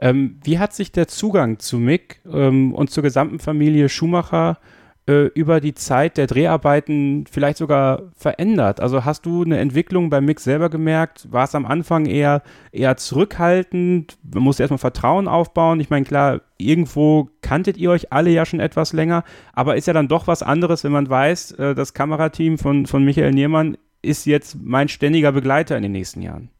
Ähm, 0.00 0.38
wie 0.44 0.60
hat 0.60 0.72
sich 0.72 0.92
der 0.92 1.08
Zugang 1.08 1.58
zu 1.58 1.78
Mick 1.78 2.20
ähm, 2.32 2.72
und 2.72 2.90
zur 2.90 3.02
gesamten 3.02 3.40
Familie 3.40 3.88
Schumacher 3.88 4.58
äh, 4.62 4.77
über 5.08 5.60
die 5.60 5.74
Zeit 5.74 6.16
der 6.16 6.26
Dreharbeiten 6.26 7.24
vielleicht 7.30 7.58
sogar 7.58 8.02
verändert? 8.14 8.80
Also 8.80 9.04
hast 9.04 9.24
du 9.24 9.42
eine 9.42 9.58
Entwicklung 9.58 10.10
bei 10.10 10.20
Mick 10.20 10.40
selber 10.40 10.68
gemerkt? 10.68 11.32
War 11.32 11.44
es 11.44 11.54
am 11.54 11.64
Anfang 11.64 12.06
eher, 12.06 12.42
eher 12.72 12.96
zurückhaltend? 12.96 14.18
Man 14.22 14.42
musste 14.42 14.62
erstmal 14.62 14.78
Vertrauen 14.78 15.26
aufbauen. 15.26 15.80
Ich 15.80 15.90
meine, 15.90 16.04
klar, 16.04 16.42
irgendwo 16.58 17.30
kanntet 17.40 17.76
ihr 17.78 17.90
euch 17.90 18.12
alle 18.12 18.30
ja 18.30 18.44
schon 18.44 18.60
etwas 18.60 18.92
länger, 18.92 19.24
aber 19.52 19.76
ist 19.76 19.86
ja 19.86 19.94
dann 19.94 20.08
doch 20.08 20.26
was 20.26 20.42
anderes, 20.42 20.84
wenn 20.84 20.92
man 20.92 21.08
weiß, 21.08 21.52
äh, 21.52 21.74
das 21.74 21.94
Kamerateam 21.94 22.58
von, 22.58 22.86
von 22.86 23.04
Michael 23.04 23.32
Niermann 23.32 23.78
ist 24.02 24.26
jetzt 24.26 24.56
mein 24.62 24.88
ständiger 24.88 25.32
Begleiter 25.32 25.76
in 25.76 25.82
den 25.82 25.92
nächsten 25.92 26.22
Jahren. 26.22 26.50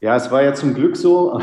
Ja, 0.00 0.16
es 0.16 0.30
war 0.30 0.42
ja 0.42 0.54
zum 0.54 0.74
Glück 0.74 0.96
so, 0.96 1.40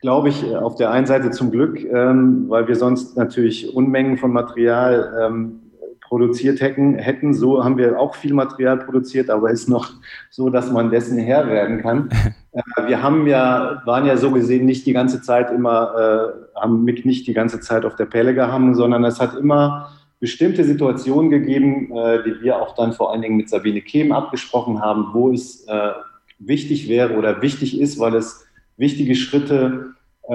glaube 0.00 0.28
ich, 0.28 0.44
äh, 0.44 0.56
auf 0.56 0.76
der 0.76 0.90
einen 0.90 1.06
Seite 1.06 1.30
zum 1.30 1.50
Glück, 1.50 1.82
ähm, 1.84 2.46
weil 2.48 2.68
wir 2.68 2.76
sonst 2.76 3.16
natürlich 3.16 3.74
Unmengen 3.74 4.16
von 4.16 4.32
Material 4.32 5.18
ähm, 5.20 5.60
produziert 6.00 6.60
hätten, 6.60 6.94
hätten. 6.94 7.34
So 7.34 7.64
haben 7.64 7.78
wir 7.78 7.98
auch 7.98 8.16
viel 8.16 8.34
Material 8.34 8.78
produziert, 8.78 9.30
aber 9.30 9.50
ist 9.50 9.68
noch 9.68 9.90
so, 10.28 10.50
dass 10.50 10.70
man 10.70 10.90
dessen 10.90 11.18
Herr 11.18 11.48
werden 11.48 11.80
kann. 11.80 12.10
Äh, 12.52 12.88
wir 12.88 13.00
haben 13.00 13.28
ja, 13.28 13.80
waren 13.84 14.06
ja 14.06 14.16
so 14.16 14.32
gesehen 14.32 14.66
nicht 14.66 14.84
die 14.84 14.92
ganze 14.92 15.22
Zeit 15.22 15.52
immer, 15.52 16.34
äh, 16.56 16.60
haben 16.60 16.82
Mick 16.82 17.06
nicht 17.06 17.28
die 17.28 17.32
ganze 17.32 17.60
Zeit 17.60 17.84
auf 17.84 17.94
der 17.94 18.06
Pelle 18.06 18.34
gehangen, 18.34 18.74
sondern 18.74 19.04
es 19.04 19.20
hat 19.20 19.36
immer 19.36 19.92
bestimmte 20.18 20.64
Situationen 20.64 21.30
gegeben, 21.30 21.96
äh, 21.96 22.24
die 22.24 22.42
wir 22.42 22.60
auch 22.60 22.74
dann 22.74 22.92
vor 22.92 23.12
allen 23.12 23.22
Dingen 23.22 23.36
mit 23.36 23.48
Sabine 23.48 23.80
Kehm 23.82 24.10
abgesprochen 24.10 24.80
haben, 24.80 25.10
wo 25.12 25.30
es 25.30 25.64
äh, 25.68 25.92
wichtig 26.40 26.88
wäre 26.88 27.16
oder 27.16 27.40
wichtig 27.40 27.80
ist, 27.80 28.00
weil 28.00 28.16
es 28.16 28.44
wichtige 28.80 29.14
Schritte 29.14 29.94
äh, 30.28 30.34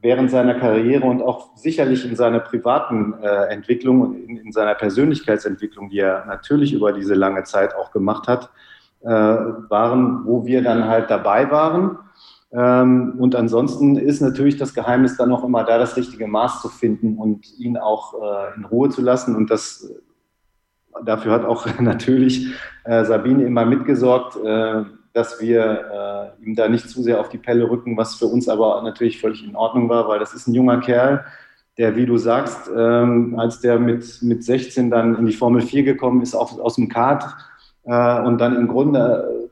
während 0.00 0.30
seiner 0.30 0.54
Karriere 0.54 1.06
und 1.06 1.22
auch 1.22 1.56
sicherlich 1.56 2.04
in 2.04 2.16
seiner 2.16 2.40
privaten 2.40 3.14
äh, 3.22 3.52
Entwicklung 3.52 4.00
und 4.00 4.14
in, 4.16 4.36
in, 4.38 4.52
seiner 4.52 4.74
Persönlichkeitsentwicklung, 4.74 5.90
die 5.90 5.98
er 5.98 6.24
natürlich 6.26 6.72
über 6.72 6.92
diese 6.92 7.14
lange 7.14 7.44
Zeit 7.44 7.74
auch 7.74 7.90
gemacht 7.90 8.28
hat, 8.28 8.50
äh, 9.00 9.08
waren, 9.08 10.24
wo 10.24 10.46
wir 10.46 10.62
dann 10.62 10.86
halt 10.86 11.10
dabei 11.10 11.50
waren. 11.50 11.98
Ähm, 12.52 13.14
und 13.18 13.34
ansonsten 13.34 13.96
ist 13.96 14.20
natürlich 14.20 14.56
das 14.56 14.72
Geheimnis 14.72 15.16
dann 15.16 15.28
noch 15.28 15.44
immer 15.44 15.64
da, 15.64 15.78
das 15.78 15.96
richtige 15.96 16.26
Maß 16.26 16.62
zu 16.62 16.68
finden 16.68 17.18
und 17.18 17.46
ihn 17.58 17.76
auch 17.76 18.14
äh, 18.14 18.56
in 18.56 18.64
Ruhe 18.64 18.88
zu 18.88 19.02
lassen. 19.02 19.36
Und 19.36 19.50
das 19.50 19.92
dafür 21.04 21.32
hat 21.32 21.44
auch 21.44 21.66
natürlich 21.80 22.54
äh, 22.84 23.04
Sabine 23.04 23.44
immer 23.44 23.66
mitgesorgt 23.66 24.36
äh, 24.36 24.84
dass 25.12 25.40
wir 25.40 26.34
äh, 26.40 26.44
ihm 26.44 26.54
da 26.54 26.68
nicht 26.68 26.88
zu 26.88 27.02
sehr 27.02 27.20
auf 27.20 27.28
die 27.28 27.38
Pelle 27.38 27.68
rücken, 27.68 27.96
was 27.96 28.16
für 28.16 28.26
uns 28.26 28.48
aber 28.48 28.82
natürlich 28.82 29.20
völlig 29.20 29.44
in 29.44 29.56
Ordnung 29.56 29.88
war, 29.88 30.08
weil 30.08 30.18
das 30.18 30.34
ist 30.34 30.46
ein 30.46 30.54
junger 30.54 30.80
Kerl, 30.80 31.24
der, 31.76 31.96
wie 31.96 32.06
du 32.06 32.16
sagst, 32.18 32.70
ähm, 32.76 33.38
als 33.38 33.60
der 33.60 33.78
mit, 33.78 34.22
mit 34.22 34.44
16 34.44 34.90
dann 34.90 35.16
in 35.16 35.26
die 35.26 35.32
Formel 35.32 35.62
4 35.62 35.84
gekommen 35.84 36.22
ist, 36.22 36.34
auf, 36.34 36.58
aus 36.58 36.74
dem 36.74 36.88
Kart 36.88 37.24
äh, 37.84 38.20
und 38.22 38.38
dann 38.38 38.56
im 38.56 38.68
Grunde 38.68 39.48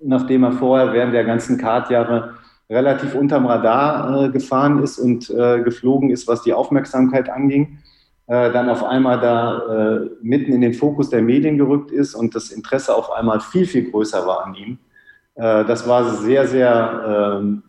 nachdem 0.00 0.44
er 0.44 0.52
vorher 0.52 0.92
während 0.92 1.14
der 1.14 1.24
ganzen 1.24 1.58
Kartjahre 1.58 2.34
relativ 2.68 3.14
unterm 3.14 3.46
Radar 3.46 4.24
äh, 4.24 4.28
gefahren 4.30 4.82
ist 4.82 4.98
und 4.98 5.30
äh, 5.30 5.62
geflogen 5.62 6.10
ist, 6.10 6.26
was 6.26 6.42
die 6.42 6.52
Aufmerksamkeit 6.52 7.28
anging, 7.28 7.78
äh, 8.28 8.50
dann 8.50 8.68
auf 8.68 8.82
einmal 8.82 9.20
da 9.20 9.58
äh, 9.58 10.10
mitten 10.20 10.52
in 10.52 10.60
den 10.60 10.74
Fokus 10.74 11.10
der 11.10 11.22
Medien 11.22 11.58
gerückt 11.58 11.92
ist 11.92 12.16
und 12.16 12.34
das 12.34 12.50
Interesse 12.50 12.92
auf 12.92 13.12
einmal 13.12 13.38
viel, 13.38 13.66
viel 13.66 13.88
größer 13.88 14.26
war 14.26 14.44
an 14.44 14.54
ihm. 14.56 14.78
Äh, 15.36 15.64
das 15.64 15.86
war 15.86 16.04
sehr, 16.10 16.48
sehr 16.48 17.38
ähm, 17.38 17.62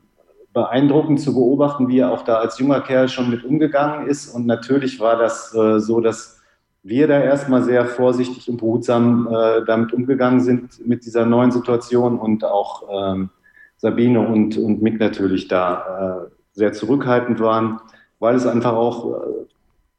beeindruckend 0.54 1.22
zu 1.22 1.36
beobachten, 1.36 1.88
wie 1.90 2.00
er 2.00 2.12
auch 2.12 2.24
da 2.24 2.38
als 2.38 2.58
junger 2.58 2.82
Kerl 2.82 3.08
schon 3.08 3.30
mit 3.30 3.46
umgegangen 3.46 4.08
ist. 4.08 4.34
Und 4.34 4.48
natürlich 4.48 5.00
war 5.00 5.16
das 5.18 5.54
äh, 5.54 5.80
so, 5.80 6.02
dass 6.02 6.42
wir 6.82 7.08
da 7.08 7.22
erstmal 7.22 7.62
sehr 7.62 7.86
vorsichtig 7.86 8.50
und 8.50 8.58
behutsam 8.58 9.28
damit 9.68 9.92
umgegangen 9.92 10.40
sind 10.40 10.88
mit 10.88 11.06
dieser 11.06 11.26
neuen 11.26 11.52
Situation 11.52 12.18
und 12.18 12.46
auch 12.46 12.84
ähm, 12.90 13.30
Sabine 13.76 14.26
und, 14.26 14.58
und 14.58 14.82
Mick 14.82 14.98
natürlich 14.98 15.50
da 15.50 16.30
sehr 16.54 16.72
zurückhaltend 16.72 17.42
waren, 17.42 17.82
weil 18.20 18.36
es 18.36 18.48
einfach 18.48 18.72
auch 18.72 19.20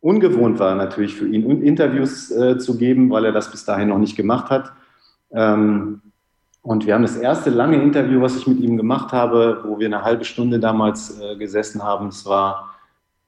ungewohnt 0.01 0.59
war 0.59 0.75
natürlich 0.75 1.15
für 1.15 1.29
ihn, 1.29 1.63
Interviews 1.63 2.31
äh, 2.31 2.59
zu 2.59 2.77
geben, 2.77 3.11
weil 3.11 3.25
er 3.25 3.33
das 3.33 3.51
bis 3.51 3.65
dahin 3.65 3.89
noch 3.89 3.99
nicht 3.99 4.17
gemacht 4.17 4.51
hat. 4.51 4.73
Ähm, 5.31 6.01
und 6.63 6.87
wir 6.87 6.95
haben 6.95 7.03
das 7.03 7.17
erste 7.17 7.51
lange 7.51 7.81
Interview, 7.81 8.21
was 8.21 8.37
ich 8.37 8.47
mit 8.47 8.61
ihm 8.61 8.77
gemacht 8.77 9.13
habe, 9.13 9.63
wo 9.65 9.79
wir 9.79 9.87
eine 9.87 10.03
halbe 10.03 10.25
Stunde 10.25 10.61
damals 10.61 11.21
äh, 11.21 11.37
gesessen 11.37 11.83
haben. 11.83 12.09
Es 12.09 12.27
war, 12.27 12.75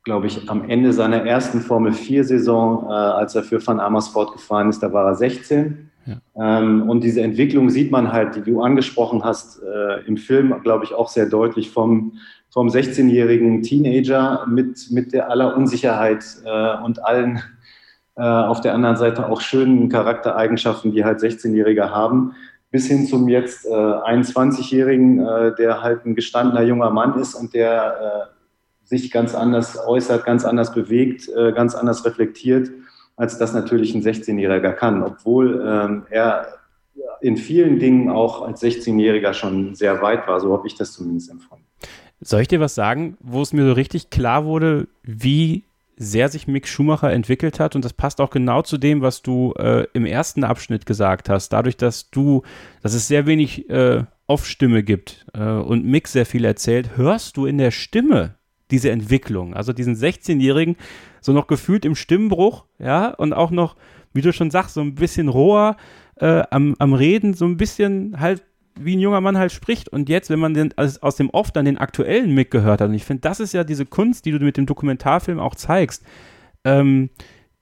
glaube 0.04 0.26
ich, 0.26 0.48
am 0.50 0.68
Ende 0.68 0.92
seiner 0.92 1.24
ersten 1.24 1.60
Formel-4-Saison, 1.60 2.84
äh, 2.84 2.92
als 2.92 3.34
er 3.34 3.42
für 3.42 3.64
Van 3.64 3.80
Amersfoort 3.80 4.32
gefahren 4.32 4.68
ist, 4.68 4.82
da 4.82 4.92
war 4.92 5.06
er 5.06 5.14
16. 5.14 5.89
Ja. 6.06 6.58
Ähm, 6.58 6.88
und 6.88 7.04
diese 7.04 7.20
Entwicklung 7.20 7.70
sieht 7.70 7.90
man 7.90 8.12
halt, 8.12 8.36
die 8.36 8.42
du 8.42 8.62
angesprochen 8.62 9.22
hast, 9.24 9.62
äh, 9.62 10.06
im 10.06 10.16
Film, 10.16 10.54
glaube 10.62 10.84
ich, 10.84 10.94
auch 10.94 11.08
sehr 11.08 11.26
deutlich 11.26 11.70
vom 11.70 12.12
vom 12.50 12.68
16-jährigen 12.68 13.62
Teenager 13.62 14.44
mit, 14.48 14.90
mit 14.90 15.12
der 15.12 15.30
aller 15.30 15.56
Unsicherheit 15.56 16.24
äh, 16.44 16.82
und 16.82 17.04
allen 17.04 17.40
äh, 18.16 18.22
auf 18.22 18.60
der 18.60 18.74
anderen 18.74 18.96
Seite 18.96 19.28
auch 19.28 19.40
schönen 19.40 19.88
Charaktereigenschaften, 19.88 20.92
die 20.92 21.04
halt 21.04 21.20
16-Jährige 21.20 21.90
haben, 21.90 22.34
bis 22.72 22.86
hin 22.86 23.06
zum 23.06 23.28
jetzt 23.28 23.66
äh, 23.66 23.70
21-Jährigen, 23.70 25.24
äh, 25.24 25.54
der 25.54 25.82
halt 25.82 26.04
ein 26.04 26.14
gestandener 26.14 26.62
junger 26.62 26.90
Mann 26.90 27.18
ist 27.20 27.34
und 27.34 27.54
der 27.54 28.30
äh, 28.32 28.86
sich 28.86 29.12
ganz 29.12 29.34
anders 29.34 29.78
äußert, 29.86 30.24
ganz 30.24 30.44
anders 30.44 30.74
bewegt, 30.74 31.28
äh, 31.28 31.52
ganz 31.52 31.76
anders 31.76 32.04
reflektiert, 32.04 32.70
als 33.20 33.36
das 33.36 33.52
natürlich 33.52 33.94
ein 33.94 34.02
16-Jähriger 34.02 34.72
kann, 34.72 35.02
obwohl 35.02 35.62
ähm, 35.66 36.06
er 36.08 36.46
in 37.20 37.36
vielen 37.36 37.78
Dingen 37.78 38.08
auch 38.08 38.40
als 38.40 38.62
16-Jähriger 38.62 39.34
schon 39.34 39.74
sehr 39.74 40.00
weit 40.00 40.26
war. 40.26 40.40
So 40.40 40.54
habe 40.56 40.66
ich 40.66 40.74
das 40.74 40.94
zumindest 40.94 41.30
empfunden. 41.30 41.66
Soll 42.22 42.40
ich 42.40 42.48
dir 42.48 42.60
was 42.60 42.74
sagen, 42.74 43.18
wo 43.20 43.42
es 43.42 43.52
mir 43.52 43.66
so 43.66 43.72
richtig 43.72 44.08
klar 44.08 44.46
wurde, 44.46 44.88
wie 45.02 45.64
sehr 45.96 46.30
sich 46.30 46.48
Mick 46.48 46.66
Schumacher 46.66 47.12
entwickelt 47.12 47.60
hat 47.60 47.76
und 47.76 47.84
das 47.84 47.92
passt 47.92 48.22
auch 48.22 48.30
genau 48.30 48.62
zu 48.62 48.78
dem, 48.78 49.02
was 49.02 49.20
du 49.20 49.52
äh, 49.58 49.86
im 49.92 50.06
ersten 50.06 50.42
Abschnitt 50.42 50.86
gesagt 50.86 51.28
hast. 51.28 51.50
Dadurch, 51.50 51.76
dass 51.76 52.10
du, 52.10 52.42
dass 52.82 52.94
es 52.94 53.06
sehr 53.06 53.26
wenig 53.26 53.68
äh, 53.68 54.04
Off-Stimme 54.28 54.82
gibt 54.82 55.26
äh, 55.34 55.42
und 55.42 55.84
Mick 55.84 56.08
sehr 56.08 56.24
viel 56.24 56.46
erzählt, 56.46 56.96
hörst 56.96 57.36
du 57.36 57.44
in 57.44 57.58
der 57.58 57.70
Stimme 57.70 58.36
diese 58.70 58.90
Entwicklung. 58.90 59.54
Also 59.54 59.72
diesen 59.72 59.94
16-Jährigen 59.94 60.76
so 61.20 61.32
noch 61.32 61.46
gefühlt 61.46 61.84
im 61.84 61.94
Stimmbruch, 61.94 62.64
ja, 62.78 63.08
und 63.08 63.32
auch 63.32 63.50
noch, 63.50 63.76
wie 64.12 64.22
du 64.22 64.32
schon 64.32 64.50
sagst, 64.50 64.74
so 64.74 64.80
ein 64.80 64.94
bisschen 64.94 65.28
roher 65.28 65.76
äh, 66.16 66.42
am, 66.50 66.74
am 66.78 66.94
Reden, 66.94 67.34
so 67.34 67.44
ein 67.44 67.56
bisschen 67.56 68.20
halt 68.20 68.42
wie 68.78 68.96
ein 68.96 69.00
junger 69.00 69.20
Mann 69.20 69.36
halt 69.36 69.52
spricht. 69.52 69.88
Und 69.88 70.08
jetzt, 70.08 70.30
wenn 70.30 70.38
man 70.38 70.54
den, 70.54 70.72
also 70.76 71.00
aus 71.00 71.16
dem 71.16 71.30
Off 71.30 71.50
dann 71.50 71.64
den 71.64 71.78
aktuellen 71.78 72.34
Mick 72.34 72.50
gehört 72.50 72.80
hat, 72.80 72.88
und 72.88 72.94
ich 72.94 73.04
finde, 73.04 73.22
das 73.22 73.40
ist 73.40 73.52
ja 73.52 73.64
diese 73.64 73.84
Kunst, 73.84 74.24
die 74.24 74.32
du 74.32 74.38
mit 74.44 74.56
dem 74.56 74.66
Dokumentarfilm 74.66 75.38
auch 75.38 75.54
zeigst, 75.54 76.04
ähm, 76.64 77.10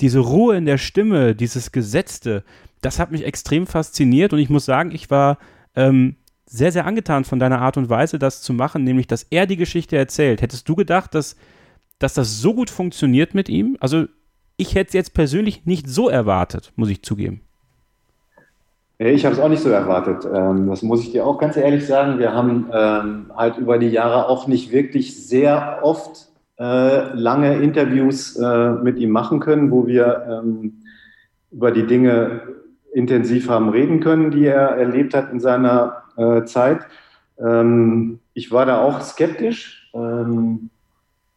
diese 0.00 0.20
Ruhe 0.20 0.56
in 0.56 0.64
der 0.64 0.78
Stimme, 0.78 1.34
dieses 1.34 1.72
Gesetzte, 1.72 2.44
das 2.80 2.98
hat 2.98 3.10
mich 3.10 3.24
extrem 3.24 3.66
fasziniert 3.66 4.32
und 4.32 4.38
ich 4.38 4.50
muss 4.50 4.64
sagen, 4.64 4.92
ich 4.92 5.10
war 5.10 5.38
ähm, 5.74 6.16
sehr, 6.48 6.72
sehr 6.72 6.86
angetan 6.86 7.24
von 7.24 7.38
deiner 7.38 7.60
Art 7.60 7.76
und 7.76 7.90
Weise, 7.90 8.18
das 8.18 8.40
zu 8.40 8.52
machen, 8.52 8.82
nämlich, 8.82 9.06
dass 9.06 9.24
er 9.24 9.46
die 9.46 9.56
Geschichte 9.56 9.96
erzählt. 9.96 10.40
Hättest 10.40 10.68
du 10.68 10.74
gedacht, 10.74 11.14
dass, 11.14 11.36
dass 11.98 12.14
das 12.14 12.40
so 12.40 12.54
gut 12.54 12.70
funktioniert 12.70 13.34
mit 13.34 13.48
ihm? 13.48 13.76
Also, 13.80 14.06
ich 14.56 14.74
hätte 14.74 14.88
es 14.88 14.94
jetzt 14.94 15.14
persönlich 15.14 15.66
nicht 15.66 15.88
so 15.88 16.08
erwartet, 16.08 16.72
muss 16.74 16.88
ich 16.88 17.02
zugeben. 17.02 17.42
Ich 18.98 19.24
habe 19.24 19.34
es 19.34 19.40
auch 19.40 19.48
nicht 19.48 19.62
so 19.62 19.68
erwartet. 19.68 20.26
Ähm, 20.32 20.68
das 20.68 20.82
muss 20.82 21.02
ich 21.02 21.12
dir 21.12 21.24
auch 21.24 21.38
ganz 21.38 21.56
ehrlich 21.56 21.86
sagen. 21.86 22.18
Wir 22.18 22.32
haben 22.32 22.68
ähm, 22.72 23.30
halt 23.36 23.56
über 23.58 23.78
die 23.78 23.88
Jahre 23.88 24.28
auch 24.28 24.48
nicht 24.48 24.72
wirklich 24.72 25.24
sehr 25.24 25.78
oft 25.82 26.28
äh, 26.58 27.14
lange 27.14 27.58
Interviews 27.58 28.36
äh, 28.36 28.70
mit 28.70 28.98
ihm 28.98 29.10
machen 29.10 29.38
können, 29.38 29.70
wo 29.70 29.86
wir 29.86 30.42
ähm, 30.42 30.82
über 31.52 31.70
die 31.70 31.86
Dinge 31.86 32.40
intensiv 32.92 33.48
haben 33.48 33.68
reden 33.68 34.00
können, 34.00 34.32
die 34.32 34.46
er 34.46 34.70
erlebt 34.70 35.14
hat 35.14 35.30
in 35.30 35.38
seiner 35.38 36.02
äh, 36.18 36.44
Zeit. 36.44 36.80
Ich 38.34 38.50
war 38.50 38.66
da 38.66 38.82
auch 38.82 39.00
skeptisch 39.00 39.92
und, 39.92 40.70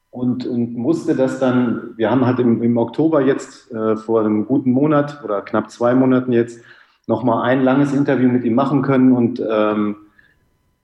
und 0.10 0.76
musste 0.76 1.15
das 1.15 1.38
dann, 1.38 1.94
wir 1.96 2.10
haben 2.10 2.26
halt 2.26 2.39
im, 2.39 2.63
im 2.63 2.76
Oktober 2.76 3.22
jetzt 3.22 3.72
vor 4.04 4.22
einem 4.22 4.48
guten 4.48 4.72
Monat 4.72 5.24
oder 5.24 5.44
knapp 5.44 5.70
zwei 5.70 5.94
Monaten 5.94 6.34
jetzt 6.34 6.60
nochmal 7.08 7.44
ein 7.44 7.63
langes 7.63 7.94
Interview 7.94 8.30
mit 8.30 8.44
ihm 8.44 8.56
machen 8.56 8.82
können. 8.82 9.12
Und 9.12 9.44
ähm, 9.48 9.96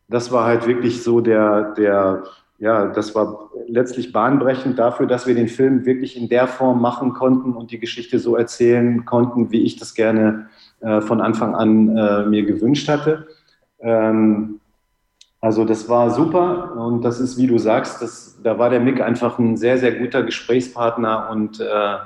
das 0.07 0.31
war 0.31 0.45
halt 0.45 0.67
wirklich 0.67 1.03
so 1.03 1.21
der, 1.21 1.73
der, 1.73 2.23
ja, 2.59 2.87
das 2.87 3.15
war 3.15 3.49
letztlich 3.67 4.11
bahnbrechend 4.11 4.79
dafür, 4.79 5.05
dass 5.07 5.27
wir 5.27 5.35
den 5.35 5.47
Film 5.47 5.85
wirklich 5.85 6.17
in 6.17 6.29
der 6.29 6.47
Form 6.47 6.81
machen 6.81 7.13
konnten 7.13 7.53
und 7.53 7.71
die 7.71 7.79
Geschichte 7.79 8.19
so 8.19 8.35
erzählen 8.35 9.05
konnten, 9.05 9.51
wie 9.51 9.63
ich 9.63 9.77
das 9.77 9.93
gerne 9.93 10.47
äh, 10.81 11.01
von 11.01 11.21
Anfang 11.21 11.55
an 11.55 11.95
äh, 11.95 12.25
mir 12.25 12.45
gewünscht 12.45 12.89
hatte. 12.89 13.27
Ähm, 13.79 14.59
also 15.39 15.65
das 15.65 15.87
war 15.87 16.09
super 16.09 16.75
und 16.77 17.03
das 17.03 17.19
ist, 17.19 17.37
wie 17.37 17.47
du 17.47 17.57
sagst, 17.57 18.01
das, 18.01 18.39
da 18.43 18.57
war 18.57 18.69
der 18.69 18.79
Mick 18.79 19.01
einfach 19.01 19.37
ein 19.37 19.55
sehr, 19.55 19.77
sehr 19.77 19.93
guter 19.93 20.23
Gesprächspartner 20.23 21.29
und 21.31 21.59
äh, 21.59 21.97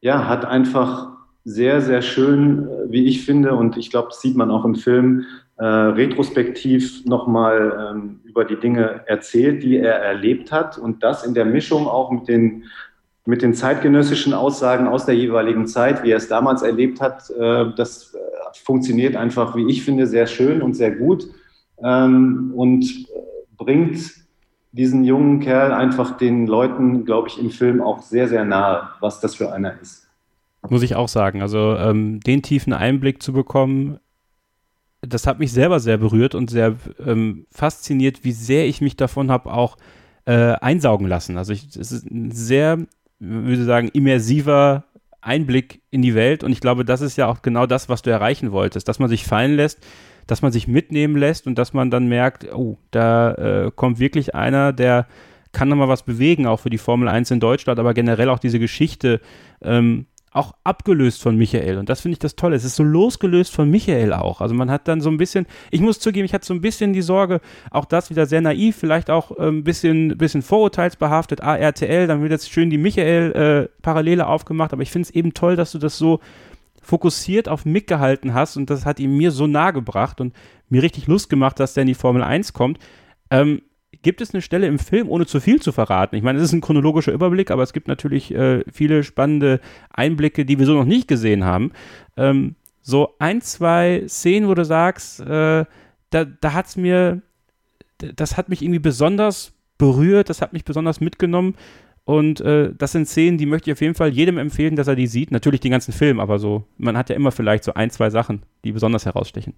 ja, 0.00 0.28
hat 0.28 0.44
einfach 0.44 1.08
sehr, 1.44 1.80
sehr 1.80 2.02
schön, 2.02 2.68
äh, 2.68 2.90
wie 2.90 3.06
ich 3.06 3.24
finde, 3.24 3.54
und 3.54 3.76
ich 3.76 3.90
glaube, 3.90 4.08
das 4.08 4.20
sieht 4.20 4.36
man 4.36 4.50
auch 4.50 4.64
im 4.64 4.74
Film, 4.74 5.24
äh, 5.58 5.64
retrospektiv 5.64 7.06
nochmal 7.06 7.90
ähm, 7.90 8.20
über 8.24 8.44
die 8.44 8.56
Dinge 8.56 9.02
erzählt, 9.06 9.62
die 9.62 9.78
er 9.78 9.94
erlebt 9.94 10.52
hat. 10.52 10.76
Und 10.76 11.02
das 11.02 11.24
in 11.24 11.32
der 11.32 11.46
Mischung 11.46 11.86
auch 11.86 12.10
mit 12.10 12.28
den, 12.28 12.64
mit 13.24 13.40
den 13.40 13.54
zeitgenössischen 13.54 14.34
Aussagen 14.34 14.86
aus 14.86 15.06
der 15.06 15.16
jeweiligen 15.16 15.66
Zeit, 15.66 16.02
wie 16.02 16.10
er 16.10 16.18
es 16.18 16.28
damals 16.28 16.60
erlebt 16.60 17.00
hat, 17.00 17.30
äh, 17.30 17.66
das 17.74 18.12
äh, 18.14 18.18
funktioniert 18.64 19.16
einfach, 19.16 19.56
wie 19.56 19.68
ich 19.70 19.82
finde, 19.82 20.06
sehr 20.06 20.26
schön 20.26 20.62
und 20.62 20.74
sehr 20.74 20.90
gut 20.90 21.28
ähm, 21.82 22.52
und 22.54 23.06
bringt 23.56 23.98
diesen 24.72 25.04
jungen 25.04 25.40
Kerl 25.40 25.72
einfach 25.72 26.18
den 26.18 26.46
Leuten, 26.46 27.04
glaube 27.04 27.28
ich, 27.28 27.38
im 27.38 27.50
Film 27.50 27.80
auch 27.80 28.02
sehr, 28.02 28.28
sehr 28.28 28.44
nahe, 28.44 28.88
was 29.00 29.20
das 29.20 29.34
für 29.34 29.52
einer 29.52 29.80
ist. 29.80 30.06
Muss 30.68 30.82
ich 30.82 30.96
auch 30.96 31.08
sagen. 31.08 31.42
Also 31.42 31.76
ähm, 31.76 32.20
den 32.20 32.42
tiefen 32.42 32.72
Einblick 32.72 33.22
zu 33.22 33.32
bekommen, 33.32 33.98
das 35.00 35.26
hat 35.26 35.38
mich 35.38 35.52
selber 35.52 35.80
sehr 35.80 35.98
berührt 35.98 36.34
und 36.34 36.50
sehr 36.50 36.76
ähm, 37.04 37.46
fasziniert, 37.50 38.24
wie 38.24 38.32
sehr 38.32 38.66
ich 38.66 38.80
mich 38.80 38.96
davon 38.96 39.30
habe 39.30 39.52
auch 39.52 39.76
äh, 40.24 40.52
einsaugen 40.60 41.06
lassen. 41.06 41.38
Also 41.38 41.52
es 41.52 41.76
ist 41.76 42.10
ein 42.10 42.32
sehr, 42.32 42.78
würde 43.18 43.60
ich 43.60 43.66
sagen, 43.66 43.88
immersiver 43.92 44.84
Einblick 45.20 45.82
in 45.90 46.02
die 46.02 46.14
Welt. 46.14 46.44
Und 46.44 46.52
ich 46.52 46.60
glaube, 46.60 46.84
das 46.84 47.00
ist 47.00 47.16
ja 47.16 47.26
auch 47.26 47.42
genau 47.42 47.66
das, 47.66 47.88
was 47.88 48.02
du 48.02 48.10
erreichen 48.10 48.52
wolltest, 48.52 48.88
dass 48.88 48.98
man 48.98 49.08
sich 49.08 49.24
fallen 49.24 49.56
lässt, 49.56 49.84
dass 50.26 50.42
man 50.42 50.52
sich 50.52 50.68
mitnehmen 50.68 51.16
lässt 51.16 51.46
und 51.46 51.56
dass 51.56 51.72
man 51.72 51.90
dann 51.90 52.08
merkt, 52.08 52.52
oh, 52.52 52.78
da 52.90 53.32
äh, 53.32 53.70
kommt 53.74 53.98
wirklich 53.98 54.34
einer, 54.34 54.72
der 54.72 55.06
kann 55.52 55.68
nochmal 55.68 55.88
was 55.88 56.02
bewegen, 56.02 56.46
auch 56.46 56.60
für 56.60 56.70
die 56.70 56.78
Formel 56.78 57.08
1 57.08 57.30
in 57.30 57.40
Deutschland, 57.40 57.78
aber 57.78 57.94
generell 57.94 58.28
auch 58.28 58.38
diese 58.38 58.58
Geschichte 58.58 59.20
ähm, 59.62 60.06
auch 60.36 60.54
abgelöst 60.64 61.22
von 61.22 61.36
Michael. 61.36 61.78
Und 61.78 61.88
das 61.88 62.02
finde 62.02 62.14
ich 62.14 62.18
das 62.18 62.36
Tolle. 62.36 62.56
Es 62.56 62.64
ist 62.64 62.76
so 62.76 62.82
losgelöst 62.82 63.54
von 63.54 63.70
Michael 63.70 64.12
auch. 64.12 64.40
Also 64.40 64.54
man 64.54 64.70
hat 64.70 64.86
dann 64.86 65.00
so 65.00 65.08
ein 65.08 65.16
bisschen, 65.16 65.46
ich 65.70 65.80
muss 65.80 65.98
zugeben, 65.98 66.26
ich 66.26 66.34
hatte 66.34 66.46
so 66.46 66.54
ein 66.54 66.60
bisschen 66.60 66.92
die 66.92 67.02
Sorge, 67.02 67.40
auch 67.70 67.86
das 67.86 68.10
wieder 68.10 68.26
sehr 68.26 68.42
naiv, 68.42 68.76
vielleicht 68.76 69.10
auch 69.10 69.30
äh, 69.38 69.48
ein 69.48 69.64
bisschen, 69.64 70.18
bisschen 70.18 70.42
vorurteilsbehaftet. 70.42 71.42
Ah, 71.42 71.56
RTL, 71.56 72.06
dann 72.06 72.20
wird 72.20 72.32
jetzt 72.32 72.50
schön 72.50 72.70
die 72.70 72.78
Michael-Parallele 72.78 74.22
äh, 74.22 74.26
aufgemacht. 74.26 74.72
Aber 74.72 74.82
ich 74.82 74.90
finde 74.90 75.08
es 75.08 75.14
eben 75.14 75.32
toll, 75.32 75.56
dass 75.56 75.72
du 75.72 75.78
das 75.78 75.96
so 75.96 76.20
fokussiert 76.82 77.48
auf 77.48 77.64
Mick 77.64 77.86
gehalten 77.86 78.34
hast 78.34 78.56
und 78.56 78.70
das 78.70 78.86
hat 78.86 79.00
ihm 79.00 79.16
mir 79.16 79.32
so 79.32 79.46
nahe 79.46 79.72
gebracht 79.72 80.20
und 80.20 80.34
mir 80.68 80.82
richtig 80.82 81.08
Lust 81.08 81.28
gemacht, 81.28 81.58
dass 81.58 81.74
der 81.74 81.82
in 81.82 81.88
die 81.88 81.94
Formel 81.94 82.22
1 82.22 82.52
kommt. 82.52 82.78
Ähm, 83.30 83.62
Gibt 84.06 84.20
es 84.20 84.32
eine 84.32 84.40
Stelle 84.40 84.68
im 84.68 84.78
Film, 84.78 85.08
ohne 85.08 85.26
zu 85.26 85.40
viel 85.40 85.60
zu 85.60 85.72
verraten? 85.72 86.14
Ich 86.14 86.22
meine, 86.22 86.38
es 86.38 86.44
ist 86.44 86.52
ein 86.52 86.60
chronologischer 86.60 87.10
Überblick, 87.10 87.50
aber 87.50 87.64
es 87.64 87.72
gibt 87.72 87.88
natürlich 87.88 88.32
äh, 88.32 88.62
viele 88.72 89.02
spannende 89.02 89.58
Einblicke, 89.90 90.44
die 90.44 90.60
wir 90.60 90.66
so 90.66 90.74
noch 90.74 90.84
nicht 90.84 91.08
gesehen 91.08 91.44
haben. 91.44 91.72
Ähm, 92.16 92.54
so 92.82 93.16
ein, 93.18 93.40
zwei 93.40 94.04
Szenen, 94.06 94.48
wo 94.48 94.54
du 94.54 94.64
sagst, 94.64 95.18
äh, 95.22 95.64
da, 96.10 96.24
da 96.24 96.52
hat 96.52 96.66
es 96.66 96.76
mir, 96.76 97.20
das 97.98 98.36
hat 98.36 98.48
mich 98.48 98.62
irgendwie 98.62 98.78
besonders 98.78 99.54
berührt, 99.76 100.30
das 100.30 100.40
hat 100.40 100.52
mich 100.52 100.64
besonders 100.64 101.00
mitgenommen. 101.00 101.56
Und 102.04 102.40
äh, 102.42 102.72
das 102.78 102.92
sind 102.92 103.08
Szenen, 103.08 103.38
die 103.38 103.46
möchte 103.46 103.70
ich 103.70 103.74
auf 103.74 103.80
jeden 103.80 103.96
Fall 103.96 104.10
jedem 104.10 104.38
empfehlen, 104.38 104.76
dass 104.76 104.86
er 104.86 104.94
die 104.94 105.08
sieht. 105.08 105.32
Natürlich 105.32 105.62
den 105.62 105.72
ganzen 105.72 105.92
Film, 105.92 106.20
aber 106.20 106.38
so, 106.38 106.64
man 106.78 106.96
hat 106.96 107.10
ja 107.10 107.16
immer 107.16 107.32
vielleicht 107.32 107.64
so 107.64 107.74
ein, 107.74 107.90
zwei 107.90 108.10
Sachen, 108.10 108.44
die 108.62 108.70
besonders 108.70 109.04
herausstechen. 109.04 109.54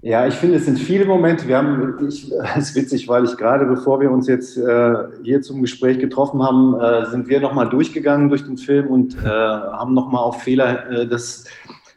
Ja, 0.00 0.28
ich 0.28 0.34
finde, 0.34 0.56
es 0.56 0.64
sind 0.64 0.78
viele 0.78 1.04
Momente. 1.04 1.48
Wir 1.48 1.58
haben, 1.58 2.06
ich, 2.08 2.30
es 2.56 2.70
ist 2.70 2.76
witzig, 2.76 3.08
weil 3.08 3.24
ich 3.24 3.36
gerade, 3.36 3.66
bevor 3.66 4.00
wir 4.00 4.10
uns 4.10 4.28
jetzt 4.28 4.56
äh, 4.56 4.94
hier 5.22 5.42
zum 5.42 5.60
Gespräch 5.60 5.98
getroffen 5.98 6.42
haben, 6.42 6.78
äh, 6.80 7.06
sind 7.06 7.28
wir 7.28 7.40
nochmal 7.40 7.68
durchgegangen 7.68 8.28
durch 8.28 8.44
den 8.44 8.58
Film 8.58 8.86
und 8.86 9.16
äh, 9.16 9.26
haben 9.26 9.94
nochmal 9.94 10.22
auf 10.22 10.42
Fehler 10.42 10.88
äh, 10.90 11.06
das, 11.06 11.44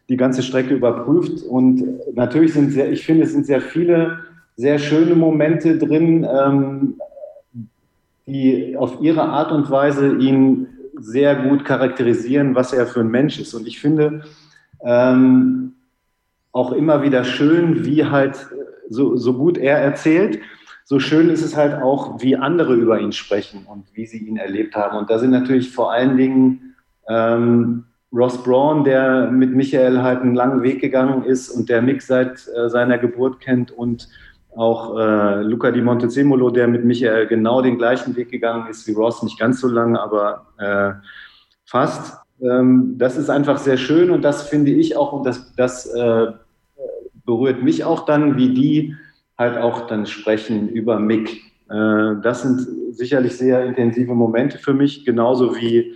die 0.10 0.18
ganze 0.18 0.42
Strecke 0.42 0.74
überprüft. 0.74 1.44
Und 1.44 2.16
natürlich 2.16 2.54
sind 2.54 2.72
sehr, 2.72 2.92
ich 2.92 3.06
finde, 3.06 3.24
es 3.24 3.34
sind 3.34 3.46
sehr 3.46 3.62
viele 3.62 4.20
sehr 4.56 4.80
schöne 4.80 5.16
Momente 5.16 5.78
drin, 5.78 6.28
ähm, 6.30 7.00
die 8.28 8.76
auf 8.78 9.02
ihre 9.02 9.24
Art 9.24 9.52
und 9.52 9.70
Weise 9.70 10.16
ihn 10.18 10.68
sehr 10.98 11.36
gut 11.36 11.66
charakterisieren, 11.66 12.54
was 12.54 12.74
er 12.74 12.86
für 12.86 13.00
ein 13.00 13.10
Mensch 13.10 13.40
ist. 13.40 13.54
Und 13.54 13.68
ich 13.68 13.80
finde, 13.80 14.22
ähm, 14.84 15.74
auch 16.52 16.72
immer 16.72 17.02
wieder 17.02 17.24
schön, 17.24 17.86
wie 17.86 18.06
halt 18.06 18.48
so, 18.90 19.16
so 19.16 19.34
gut 19.34 19.58
er 19.58 19.78
erzählt. 19.78 20.40
So 20.84 21.00
schön 21.00 21.30
ist 21.30 21.44
es 21.44 21.56
halt 21.56 21.82
auch, 21.82 22.22
wie 22.22 22.36
andere 22.36 22.76
über 22.76 23.00
ihn 23.00 23.14
sprechen 23.14 23.66
und 23.66 23.86
wie 23.94 24.06
sie 24.06 24.18
ihn 24.18 24.38
erlebt 24.38 24.76
haben. 24.76 24.98
Und 24.98 25.10
da 25.10 25.20
sind 25.20 25.32
natürlich 25.32 25.72
vor 25.72 25.92
allen 25.92 26.18
Dingen 26.18 26.76
ähm, 27.08 27.86
Ross 28.14 28.44
Braun, 28.44 28.84
der 28.84 29.32
mit 29.32 29.54
Michael 29.54 30.02
halt 30.02 30.22
einen 30.22 30.36
langen 30.36 30.64
Weg 30.64 30.82
gegangen 30.82 31.24
ist 31.24 31.50
und 31.50 31.70
der 31.70 31.82
Mick 31.82 32.02
seit 32.02 32.46
äh, 32.56 32.70
seiner 32.70 32.98
Geburt 32.98 33.40
kennt 33.40 33.72
und 33.72 34.10
auch 34.56 34.98
äh, 34.98 35.42
Luca 35.44 35.72
Di 35.72 35.82
Montezemolo, 35.82 36.50
der 36.50 36.68
mit 36.68 36.84
Michael 36.84 37.28
genau 37.28 37.62
den 37.62 37.78
gleichen 37.78 38.16
Weg 38.18 38.30
gegangen 38.30 38.68
ist 38.70 38.86
wie 38.86 38.92
Ross, 38.92 39.24
nicht 39.24 39.40
ganz 39.40 39.62
so 39.62 39.70
lange, 39.70 40.02
aber 40.02 40.48
äh, 40.58 40.92
fast. 41.66 42.21
Ähm, 42.42 42.96
das 42.98 43.18
ist 43.18 43.30
einfach 43.30 43.58
sehr 43.58 43.78
schön 43.78 44.12
und 44.12 44.24
das 44.24 44.48
finde 44.48 44.72
ich 44.72 44.98
auch, 44.98 45.14
und 45.14 45.26
das, 45.26 45.54
das 45.56 45.86
äh, 45.86 46.28
berührt 47.26 47.64
mich 47.64 47.84
auch 47.84 48.06
dann, 48.06 48.38
wie 48.38 48.54
die 48.54 48.96
halt 49.38 49.58
auch 49.58 49.88
dann 49.88 50.06
sprechen 50.06 50.70
über 50.70 51.00
Mick. 51.00 51.44
Äh, 51.70 52.16
das 52.22 52.42
sind 52.42 52.68
sicherlich 52.96 53.38
sehr 53.38 53.64
intensive 53.66 54.14
Momente 54.14 54.58
für 54.58 54.74
mich, 54.74 55.06
genauso 55.06 55.56
wie 55.56 55.94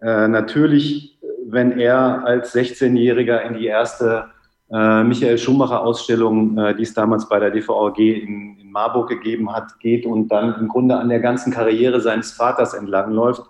äh, 0.00 0.28
natürlich, 0.28 1.18
wenn 1.46 1.78
er 1.78 2.24
als 2.24 2.54
16-Jähriger 2.54 3.42
in 3.42 3.58
die 3.58 3.66
erste 3.66 4.26
äh, 4.72 5.02
Michael 5.02 5.36
Schumacher-Ausstellung, 5.36 6.56
äh, 6.56 6.74
die 6.74 6.84
es 6.84 6.94
damals 6.94 7.28
bei 7.28 7.40
der 7.40 7.50
DVAG 7.50 7.98
in, 7.98 8.56
in, 8.58 8.70
Marburg 8.70 9.08
gegeben 9.08 9.52
hat, 9.52 9.80
geht 9.80 10.06
und 10.06 10.28
dann 10.28 10.54
im 10.60 10.68
Grunde 10.68 10.96
an 10.96 11.08
der 11.08 11.18
ganzen 11.18 11.52
Karriere 11.52 12.00
seines 12.00 12.30
Vaters 12.30 12.72
entlangläuft 12.72 13.42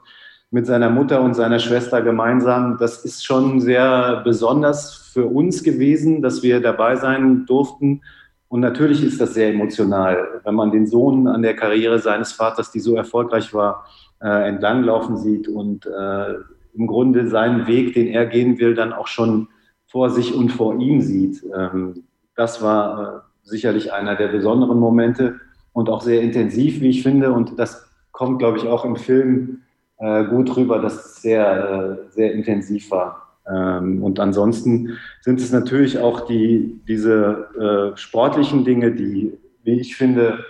mit 0.50 0.66
seiner 0.66 0.90
Mutter 0.90 1.22
und 1.22 1.34
seiner 1.34 1.58
Schwester 1.58 2.02
gemeinsam. 2.02 2.76
Das 2.78 3.04
ist 3.04 3.24
schon 3.24 3.60
sehr 3.60 4.20
besonders 4.24 4.94
für 5.12 5.26
uns 5.26 5.62
gewesen, 5.62 6.22
dass 6.22 6.42
wir 6.42 6.60
dabei 6.60 6.96
sein 6.96 7.46
durften. 7.46 8.02
Und 8.48 8.60
natürlich 8.60 9.04
ist 9.04 9.20
das 9.20 9.34
sehr 9.34 9.50
emotional, 9.50 10.40
wenn 10.44 10.56
man 10.56 10.72
den 10.72 10.86
Sohn 10.86 11.28
an 11.28 11.42
der 11.42 11.54
Karriere 11.54 12.00
seines 12.00 12.32
Vaters, 12.32 12.72
die 12.72 12.80
so 12.80 12.96
erfolgreich 12.96 13.54
war, 13.54 13.86
äh, 14.20 14.48
entlanglaufen 14.48 15.16
sieht 15.16 15.46
und 15.46 15.86
äh, 15.86 16.34
im 16.74 16.86
Grunde 16.86 17.28
seinen 17.28 17.68
Weg, 17.68 17.94
den 17.94 18.08
er 18.08 18.26
gehen 18.26 18.58
will, 18.58 18.74
dann 18.74 18.92
auch 18.92 19.06
schon 19.06 19.48
vor 19.86 20.10
sich 20.10 20.34
und 20.34 20.50
vor 20.50 20.78
ihm 20.80 21.00
sieht. 21.00 21.44
Ähm, 21.56 22.04
das 22.34 22.60
war 22.60 23.02
äh, 23.02 23.20
sicherlich 23.42 23.92
einer 23.92 24.16
der 24.16 24.28
besonderen 24.28 24.78
Momente 24.80 25.40
und 25.72 25.88
auch 25.88 26.00
sehr 26.00 26.20
intensiv, 26.20 26.80
wie 26.80 26.90
ich 26.90 27.02
finde. 27.02 27.32
Und 27.32 27.58
das 27.58 27.88
kommt, 28.10 28.40
glaube 28.40 28.58
ich, 28.58 28.66
auch 28.66 28.84
im 28.84 28.96
Film 28.96 29.62
äh, 30.00 30.24
gut 30.24 30.56
rüber, 30.56 30.80
dass 30.80 30.94
es 30.94 31.22
sehr, 31.22 31.98
äh, 32.08 32.12
sehr 32.12 32.32
intensiv 32.32 32.90
war. 32.90 33.36
Ähm, 33.46 34.02
und 34.02 34.18
ansonsten 34.18 34.98
sind 35.20 35.40
es 35.40 35.52
natürlich 35.52 35.98
auch 35.98 36.22
die, 36.26 36.80
diese 36.88 37.92
äh, 37.94 37.96
sportlichen 37.96 38.64
Dinge, 38.64 38.92
die, 38.92 39.38
wie 39.62 39.80
ich 39.80 39.96
finde, 39.96 40.44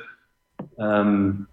ähm, 0.78 1.46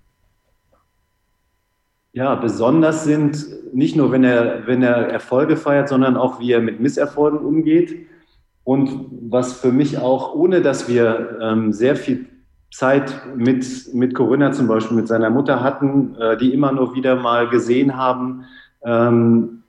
ja, 2.13 2.35
besonders 2.35 3.03
sind, 3.03 3.45
nicht 3.73 3.95
nur 3.95 4.11
wenn 4.11 4.23
er, 4.23 4.65
wenn 4.65 4.81
er 4.81 5.09
Erfolge 5.09 5.55
feiert, 5.55 5.89
sondern 5.89 6.17
auch 6.17 6.39
wie 6.39 6.51
er 6.51 6.61
mit 6.61 6.79
Misserfolgen 6.79 7.39
umgeht. 7.39 8.07
Und 8.63 9.05
was 9.29 9.53
für 9.53 9.71
mich 9.71 9.97
auch, 9.97 10.33
ohne 10.35 10.61
dass 10.61 10.89
wir 10.89 11.37
ähm, 11.41 11.71
sehr 11.71 11.95
viel 11.95 12.25
Zeit 12.71 13.21
mit, 13.35 13.65
mit 13.93 14.13
Corinna 14.13 14.51
zum 14.51 14.67
Beispiel, 14.67 14.97
mit 14.97 15.07
seiner 15.07 15.29
Mutter 15.29 15.63
hatten, 15.63 16.15
äh, 16.15 16.37
die 16.37 16.53
immer 16.53 16.71
nur 16.71 16.95
wieder 16.95 17.15
mal 17.15 17.47
gesehen 17.49 17.97
haben. 17.97 18.45
Ähm, 18.83 19.63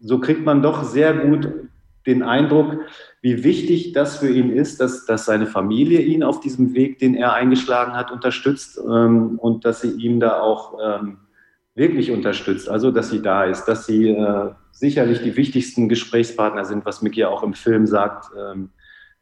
so 0.00 0.18
kriegt 0.18 0.44
man 0.44 0.62
doch 0.62 0.84
sehr 0.84 1.14
gut 1.14 1.48
den 2.06 2.22
Eindruck, 2.22 2.78
wie 3.20 3.44
wichtig 3.44 3.92
das 3.92 4.16
für 4.16 4.28
ihn 4.28 4.50
ist, 4.50 4.80
dass, 4.80 5.06
dass 5.06 5.24
seine 5.24 5.46
Familie 5.46 6.00
ihn 6.00 6.24
auf 6.24 6.40
diesem 6.40 6.74
Weg, 6.74 6.98
den 6.98 7.14
er 7.14 7.34
eingeschlagen 7.34 7.92
hat, 7.92 8.10
unterstützt 8.10 8.78
ähm, 8.78 9.38
und 9.38 9.64
dass 9.64 9.80
sie 9.80 9.92
ihm 9.92 10.18
da 10.18 10.40
auch 10.40 10.78
ähm, 10.82 11.18
wirklich 11.74 12.10
unterstützt. 12.10 12.68
Also, 12.68 12.90
dass 12.90 13.10
sie 13.10 13.22
da 13.22 13.44
ist, 13.44 13.64
dass 13.66 13.86
sie 13.86 14.08
äh, 14.08 14.50
sicherlich 14.72 15.22
die 15.22 15.36
wichtigsten 15.36 15.88
Gesprächspartner 15.88 16.64
sind, 16.64 16.84
was 16.84 17.02
Mick 17.02 17.16
ja 17.16 17.28
auch 17.28 17.42
im 17.44 17.54
Film 17.54 17.86
sagt. 17.86 18.30
Ähm, 18.36 18.70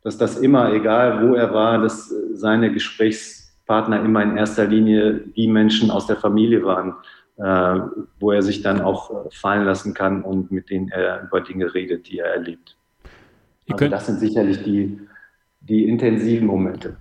dass 0.02 0.16
das 0.16 0.38
immer, 0.38 0.72
egal 0.72 1.28
wo 1.28 1.34
er 1.34 1.52
war, 1.52 1.78
dass 1.78 2.10
seine 2.40 2.72
Gesprächspartner 2.72 4.02
immer 4.02 4.22
in 4.22 4.36
erster 4.36 4.66
Linie 4.66 5.20
die 5.36 5.46
Menschen 5.46 5.90
aus 5.90 6.06
der 6.06 6.16
Familie 6.16 6.64
waren, 6.64 6.94
äh, 7.36 7.80
wo 8.18 8.32
er 8.32 8.42
sich 8.42 8.62
dann 8.62 8.80
auch 8.80 9.10
äh, 9.10 9.28
fallen 9.30 9.64
lassen 9.64 9.94
kann 9.94 10.22
und 10.22 10.50
mit 10.50 10.70
denen 10.70 10.88
er 10.88 11.22
über 11.22 11.40
Dinge 11.40 11.72
redet, 11.72 12.08
die 12.08 12.18
er 12.18 12.34
erlebt. 12.34 12.76
Also 13.70 13.88
das 13.88 14.06
sind 14.06 14.18
sicherlich 14.18 14.62
die, 14.64 14.98
die 15.60 15.88
intensiven 15.88 16.46
Momente. 16.46 16.96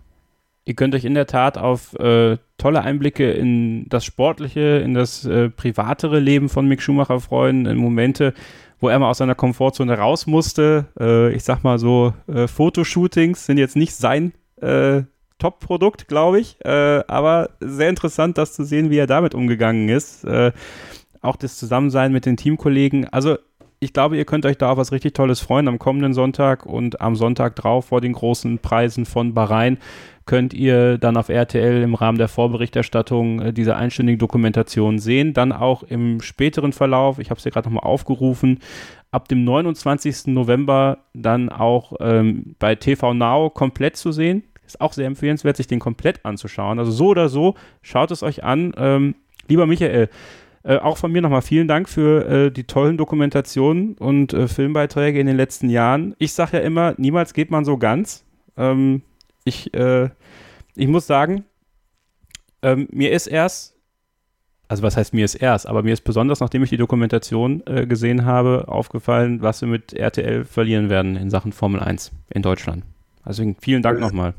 Ihr 0.65 0.75
könnt 0.75 0.93
euch 0.93 1.05
in 1.05 1.15
der 1.15 1.25
Tat 1.25 1.57
auf 1.57 1.95
äh, 1.95 2.37
tolle 2.59 2.83
Einblicke 2.83 3.31
in 3.31 3.89
das 3.89 4.05
sportliche, 4.05 4.77
in 4.77 4.93
das 4.93 5.25
äh, 5.25 5.49
privatere 5.49 6.19
Leben 6.19 6.47
von 6.47 6.67
Mick 6.67 6.83
Schumacher 6.83 7.19
freuen, 7.19 7.65
in 7.65 7.77
Momente, 7.77 8.35
wo 8.79 8.87
er 8.89 8.99
mal 8.99 9.09
aus 9.09 9.17
seiner 9.17 9.33
Komfortzone 9.33 9.97
raus 9.97 10.27
musste. 10.27 10.85
Äh, 10.99 11.33
ich 11.33 11.43
sag 11.43 11.63
mal 11.63 11.79
so, 11.79 12.13
äh, 12.27 12.47
Fotoshootings 12.47 13.47
sind 13.47 13.57
jetzt 13.57 13.75
nicht 13.75 13.95
sein 13.95 14.33
äh, 14.61 15.01
Top-Produkt, 15.39 16.07
glaube 16.07 16.39
ich, 16.39 16.63
äh, 16.63 17.03
aber 17.07 17.49
sehr 17.59 17.89
interessant, 17.89 18.37
das 18.37 18.53
zu 18.53 18.63
sehen, 18.63 18.89
wie 18.89 18.97
er 18.97 19.07
damit 19.07 19.33
umgegangen 19.33 19.89
ist. 19.89 20.23
Äh, 20.25 20.51
auch 21.21 21.35
das 21.35 21.57
Zusammensein 21.57 22.11
mit 22.11 22.25
den 22.25 22.37
Teamkollegen. 22.37 23.07
Also 23.09 23.37
ich 23.79 23.93
glaube, 23.93 24.17
ihr 24.17 24.25
könnt 24.25 24.45
euch 24.45 24.57
da 24.57 24.71
auf 24.71 24.77
was 24.77 24.91
richtig 24.91 25.13
Tolles 25.13 25.39
freuen 25.39 25.67
am 25.67 25.79
kommenden 25.79 26.13
Sonntag 26.13 26.65
und 26.65 27.01
am 27.01 27.15
Sonntag 27.15 27.55
drauf 27.55 27.85
vor 27.85 28.01
den 28.01 28.13
großen 28.13 28.59
Preisen 28.59 29.05
von 29.05 29.33
Bahrain 29.33 29.77
könnt 30.29 30.53
ihr 30.53 30.99
dann 30.99 31.17
auf 31.17 31.29
RTL 31.29 31.81
im 31.81 31.95
Rahmen 31.95 32.19
der 32.19 32.27
Vorberichterstattung 32.27 33.41
äh, 33.41 33.51
diese 33.51 33.75
einstündige 33.75 34.19
Dokumentation 34.19 34.99
sehen. 34.99 35.33
Dann 35.33 35.51
auch 35.51 35.81
im 35.81 36.21
späteren 36.21 36.71
Verlauf, 36.71 37.17
ich 37.17 37.31
habe 37.31 37.39
es 37.39 37.43
hier 37.43 37.51
gerade 37.51 37.67
nochmal 37.67 37.89
aufgerufen, 37.89 38.59
ab 39.09 39.27
dem 39.27 39.43
29. 39.43 40.27
November 40.27 40.99
dann 41.15 41.49
auch 41.49 41.93
ähm, 41.99 42.55
bei 42.59 42.75
TV 42.75 43.15
Now 43.15 43.49
komplett 43.49 43.97
zu 43.97 44.11
sehen. 44.11 44.43
Ist 44.69 44.81
auch 44.81 44.93
sehr 44.93 45.07
empfehlenswert, 45.07 45.57
sich 45.57 45.65
den 45.65 45.79
komplett 45.79 46.23
anzuschauen. 46.25 46.77
Also 46.77 46.91
so 46.91 47.07
oder 47.07 47.27
so, 47.27 47.55
schaut 47.81 48.11
es 48.11 48.21
euch 48.21 48.43
an. 48.43 48.71
Ähm, 48.77 49.15
lieber 49.47 49.65
Michael, 49.65 50.09
äh, 50.63 50.77
auch 50.77 50.97
von 50.97 51.11
mir 51.11 51.23
nochmal 51.23 51.41
vielen 51.41 51.67
Dank 51.67 51.89
für 51.89 52.27
äh, 52.27 52.51
die 52.51 52.65
tollen 52.65 52.97
Dokumentationen 52.97 53.95
und 53.97 54.31
äh, 54.33 54.47
Filmbeiträge 54.47 55.19
in 55.19 55.25
den 55.25 55.37
letzten 55.37 55.69
Jahren. 55.69 56.15
Ich 56.19 56.33
sage 56.33 56.57
ja 56.57 56.63
immer, 56.63 56.93
niemals 56.97 57.33
geht 57.33 57.49
man 57.49 57.65
so 57.65 57.77
ganz. 57.77 58.25
Ähm, 58.57 59.01
ich, 59.43 59.73
äh, 59.73 60.09
ich 60.75 60.87
muss 60.87 61.07
sagen, 61.07 61.45
ähm, 62.61 62.87
mir 62.91 63.11
ist 63.11 63.25
erst, 63.25 63.75
also 64.67 64.83
was 64.83 64.95
heißt 64.95 65.15
mir 65.15 65.25
ist 65.25 65.33
erst, 65.33 65.65
aber 65.65 65.81
mir 65.81 65.93
ist 65.93 66.03
besonders, 66.03 66.41
nachdem 66.41 66.61
ich 66.61 66.69
die 66.69 66.77
Dokumentation 66.77 67.63
äh, 67.65 67.87
gesehen 67.87 68.25
habe, 68.25 68.65
aufgefallen, 68.67 69.41
was 69.41 69.61
wir 69.61 69.67
mit 69.67 69.93
RTL 69.93 70.45
verlieren 70.45 70.91
werden 70.91 71.15
in 71.15 71.31
Sachen 71.31 71.53
Formel 71.53 71.79
1 71.79 72.11
in 72.29 72.43
Deutschland. 72.43 72.83
Also 73.23 73.55
vielen 73.59 73.81
Dank 73.81 73.99
nochmal. 73.99 74.33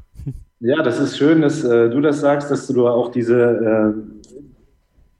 Ja, 0.62 0.82
das 0.82 1.00
ist 1.00 1.16
schön, 1.16 1.40
dass 1.40 1.64
äh, 1.64 1.88
du 1.88 2.02
das 2.02 2.20
sagst, 2.20 2.50
dass 2.50 2.66
du 2.66 2.86
auch 2.86 3.10
diese, 3.10 3.94
äh, 3.96 4.34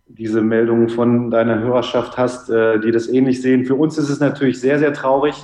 diese 0.07 0.43
Meldungen 0.43 0.91
von 0.91 1.31
deiner 1.31 1.61
Hörerschaft 1.61 2.19
hast, 2.19 2.51
äh, 2.51 2.79
die 2.79 2.91
das 2.91 3.09
ähnlich 3.09 3.41
sehen. 3.41 3.65
Für 3.65 3.75
uns 3.75 3.97
ist 3.97 4.11
es 4.11 4.21
natürlich 4.21 4.61
sehr, 4.61 4.79
sehr 4.79 4.93
traurig, 4.93 5.35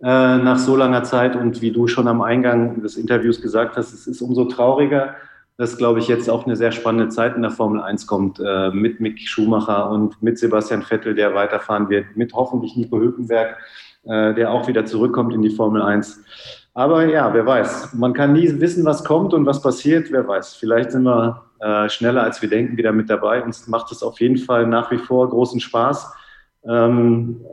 äh, 0.00 0.04
nach 0.06 0.58
so 0.58 0.76
langer 0.76 1.02
Zeit. 1.02 1.34
Und 1.34 1.60
wie 1.60 1.72
du 1.72 1.88
schon 1.88 2.06
am 2.06 2.22
Eingang 2.22 2.82
des 2.82 2.96
Interviews 2.96 3.42
gesagt 3.42 3.76
hast, 3.76 3.92
es 3.92 4.06
ist 4.06 4.22
umso 4.22 4.44
trauriger, 4.44 5.16
dass, 5.56 5.76
glaube 5.76 5.98
ich, 5.98 6.06
jetzt 6.06 6.30
auch 6.30 6.46
eine 6.46 6.54
sehr 6.54 6.70
spannende 6.70 7.08
Zeit 7.08 7.34
in 7.34 7.42
der 7.42 7.50
Formel 7.50 7.80
1 7.82 8.06
kommt, 8.06 8.38
äh, 8.38 8.70
mit 8.70 9.00
Mick 9.00 9.20
Schumacher 9.28 9.90
und 9.90 10.22
mit 10.22 10.38
Sebastian 10.38 10.82
Vettel, 10.82 11.16
der 11.16 11.34
weiterfahren 11.34 11.88
wird, 11.88 12.16
mit 12.16 12.32
hoffentlich 12.32 12.76
Nico 12.76 12.96
Hülkenberg, 12.96 13.56
äh, 14.04 14.34
der 14.34 14.52
auch 14.52 14.68
wieder 14.68 14.86
zurückkommt 14.86 15.34
in 15.34 15.42
die 15.42 15.50
Formel 15.50 15.82
1. 15.82 16.22
Aber 16.74 17.04
ja, 17.06 17.32
wer 17.34 17.44
weiß. 17.44 17.92
Man 17.94 18.14
kann 18.14 18.32
nie 18.32 18.60
wissen, 18.60 18.84
was 18.84 19.04
kommt 19.04 19.34
und 19.34 19.44
was 19.44 19.60
passiert. 19.60 20.10
Wer 20.10 20.26
weiß. 20.26 20.54
Vielleicht 20.54 20.92
sind 20.92 21.02
wir 21.02 21.42
äh, 21.60 21.88
schneller, 21.88 22.22
als 22.22 22.40
wir 22.40 22.48
denken, 22.48 22.76
wieder 22.76 22.92
mit 22.92 23.10
dabei. 23.10 23.42
Uns 23.42 23.68
macht 23.68 23.92
es 23.92 24.02
auf 24.02 24.20
jeden 24.20 24.38
Fall 24.38 24.66
nach 24.66 24.90
wie 24.90 24.98
vor 24.98 25.28
großen 25.28 25.60
Spaß, 25.60 26.12
ähm, 26.66 27.44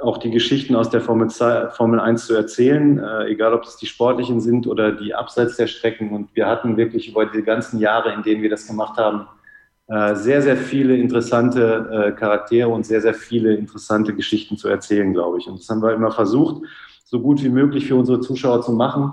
auch 0.00 0.18
die 0.18 0.30
Geschichten 0.30 0.74
aus 0.74 0.90
der 0.90 1.00
Formel, 1.00 1.30
Formel 1.30 2.00
1 2.00 2.26
zu 2.26 2.34
erzählen, 2.34 2.98
äh, 2.98 3.28
egal 3.28 3.54
ob 3.54 3.62
es 3.62 3.76
die 3.76 3.86
sportlichen 3.86 4.40
sind 4.40 4.66
oder 4.66 4.92
die 4.92 5.14
abseits 5.14 5.56
der 5.56 5.66
Strecken. 5.66 6.10
Und 6.10 6.34
wir 6.34 6.46
hatten 6.46 6.76
wirklich 6.76 7.08
über 7.08 7.26
die 7.26 7.42
ganzen 7.42 7.78
Jahre, 7.78 8.12
in 8.12 8.22
denen 8.22 8.42
wir 8.42 8.50
das 8.50 8.66
gemacht 8.66 8.98
haben, 8.98 9.26
äh, 9.86 10.14
sehr, 10.14 10.42
sehr 10.42 10.56
viele 10.56 10.96
interessante 10.96 11.90
äh, 11.92 12.12
Charaktere 12.12 12.68
und 12.68 12.84
sehr, 12.84 13.00
sehr 13.00 13.14
viele 13.14 13.54
interessante 13.54 14.14
Geschichten 14.14 14.56
zu 14.56 14.68
erzählen, 14.68 15.12
glaube 15.12 15.38
ich. 15.38 15.46
Und 15.46 15.60
das 15.60 15.68
haben 15.68 15.82
wir 15.82 15.92
immer 15.92 16.10
versucht, 16.10 16.62
so 17.04 17.20
gut 17.20 17.42
wie 17.44 17.50
möglich 17.50 17.86
für 17.86 17.94
unsere 17.94 18.20
Zuschauer 18.20 18.62
zu 18.62 18.72
machen. 18.72 19.12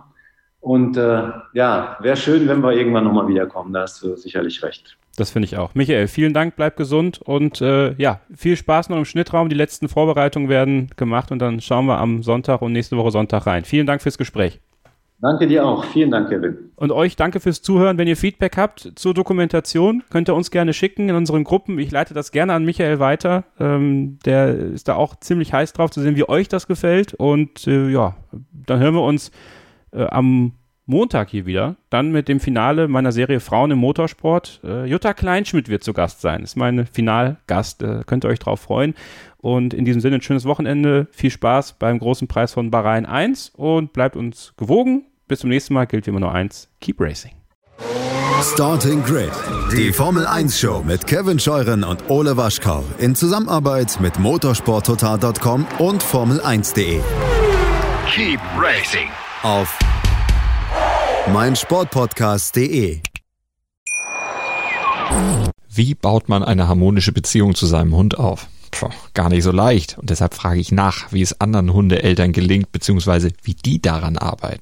Und 0.59 0.95
äh, 0.95 1.29
ja, 1.53 1.97
wäre 1.99 2.15
schön, 2.15 2.47
wenn 2.47 2.61
wir 2.61 2.73
irgendwann 2.73 3.03
nochmal 3.03 3.27
wiederkommen. 3.27 3.73
Da 3.73 3.81
hast 3.81 4.01
du 4.01 4.15
sicherlich 4.15 4.63
recht. 4.63 4.97
Das 5.17 5.31
finde 5.31 5.47
ich 5.47 5.57
auch. 5.57 5.75
Michael, 5.75 6.07
vielen 6.07 6.33
Dank, 6.33 6.55
bleib 6.55 6.77
gesund 6.77 7.21
und 7.21 7.61
äh, 7.61 7.93
ja, 7.95 8.21
viel 8.33 8.55
Spaß 8.55 8.89
noch 8.89 8.97
im 8.97 9.05
Schnittraum. 9.05 9.49
Die 9.49 9.55
letzten 9.55 9.89
Vorbereitungen 9.89 10.49
werden 10.49 10.89
gemacht 10.95 11.31
und 11.31 11.39
dann 11.39 11.59
schauen 11.59 11.87
wir 11.87 11.97
am 11.97 12.23
Sonntag 12.23 12.61
und 12.61 12.71
nächste 12.71 12.95
Woche 12.95 13.11
Sonntag 13.11 13.45
rein. 13.45 13.65
Vielen 13.65 13.87
Dank 13.87 14.01
fürs 14.01 14.17
Gespräch. 14.17 14.61
Danke 15.21 15.45
dir 15.45 15.65
auch. 15.65 15.85
Vielen 15.85 16.09
Dank, 16.09 16.29
Kevin. 16.29 16.71
Und 16.75 16.91
euch 16.91 17.15
danke 17.15 17.39
fürs 17.39 17.61
Zuhören. 17.61 17.99
Wenn 17.99 18.07
ihr 18.07 18.17
Feedback 18.17 18.57
habt 18.57 18.93
zur 18.95 19.13
Dokumentation, 19.13 20.03
könnt 20.09 20.27
ihr 20.29 20.35
uns 20.35 20.49
gerne 20.49 20.73
schicken 20.73 21.09
in 21.09 21.15
unseren 21.15 21.43
Gruppen. 21.43 21.77
Ich 21.77 21.91
leite 21.91 22.15
das 22.15 22.31
gerne 22.31 22.53
an 22.53 22.65
Michael 22.65 22.99
weiter. 22.99 23.43
Ähm, 23.59 24.17
der 24.25 24.55
ist 24.55 24.87
da 24.87 24.95
auch 24.95 25.15
ziemlich 25.19 25.53
heiß 25.53 25.73
drauf 25.73 25.91
zu 25.91 26.01
sehen, 26.01 26.15
wie 26.15 26.27
euch 26.27 26.47
das 26.47 26.65
gefällt. 26.65 27.13
Und 27.13 27.67
äh, 27.67 27.89
ja, 27.89 28.15
dann 28.51 28.79
hören 28.79 28.95
wir 28.95 29.03
uns 29.03 29.31
äh, 29.91 30.05
am 30.05 30.53
Montag 30.87 31.29
hier 31.29 31.45
wieder, 31.45 31.75
dann 31.91 32.11
mit 32.11 32.27
dem 32.27 32.39
Finale 32.39 32.87
meiner 32.87 33.11
Serie 33.11 33.39
Frauen 33.39 33.69
im 33.69 33.77
Motorsport. 33.77 34.59
Äh, 34.63 34.85
Jutta 34.85 35.13
Kleinschmidt 35.13 35.69
wird 35.69 35.83
zu 35.83 35.93
Gast 35.93 36.21
sein. 36.21 36.41
Ist 36.41 36.57
mein 36.57 36.87
Finalgast. 36.87 37.83
Äh, 37.83 38.01
könnt 38.07 38.25
ihr 38.25 38.29
euch 38.29 38.39
drauf 38.39 38.59
freuen. 38.59 38.95
Und 39.37 39.75
in 39.75 39.85
diesem 39.85 40.01
Sinne 40.01 40.15
ein 40.15 40.21
schönes 40.23 40.45
Wochenende. 40.45 41.07
Viel 41.11 41.29
Spaß 41.29 41.73
beim 41.73 41.99
großen 41.99 42.27
Preis 42.27 42.53
von 42.53 42.71
Bahrain 42.71 43.05
1 43.05 43.53
und 43.55 43.93
bleibt 43.93 44.15
uns 44.15 44.53
gewogen. 44.57 45.05
Bis 45.31 45.39
zum 45.39 45.49
nächsten 45.49 45.73
Mal 45.73 45.87
gilt 45.87 46.05
wie 46.05 46.09
immer 46.09 46.19
nur 46.19 46.33
eins. 46.33 46.67
Keep 46.81 46.99
racing. 46.99 47.31
Starting 48.53 49.01
Grid, 49.01 49.31
die 49.71 49.93
Formel 49.93 50.27
1 50.27 50.59
Show 50.59 50.83
mit 50.85 51.07
Kevin 51.07 51.39
Scheuren 51.39 51.85
und 51.85 52.09
Ole 52.09 52.35
Waschkau 52.35 52.83
in 52.99 53.15
Zusammenarbeit 53.15 54.01
mit 54.01 54.19
motorsporttotal.com 54.19 55.65
und 55.79 56.03
Formel1.de. 56.03 56.99
Keep 58.13 58.41
racing 58.59 59.07
auf 59.43 59.79
meinsportpodcast.de. 61.31 62.99
Wie 65.69 65.95
baut 65.95 66.27
man 66.27 66.43
eine 66.43 66.67
harmonische 66.67 67.13
Beziehung 67.13 67.55
zu 67.55 67.67
seinem 67.67 67.95
Hund 67.95 68.19
auf? 68.19 68.47
Puh, 68.71 68.89
gar 69.13 69.29
nicht 69.29 69.43
so 69.43 69.53
leicht. 69.53 69.97
Und 69.97 70.09
deshalb 70.09 70.33
frage 70.33 70.59
ich 70.59 70.73
nach, 70.73 71.13
wie 71.13 71.21
es 71.21 71.39
anderen 71.39 71.71
Hundeeltern 71.71 72.33
gelingt, 72.33 72.73
beziehungsweise 72.73 73.31
wie 73.43 73.53
die 73.53 73.81
daran 73.81 74.17
arbeiten. 74.17 74.61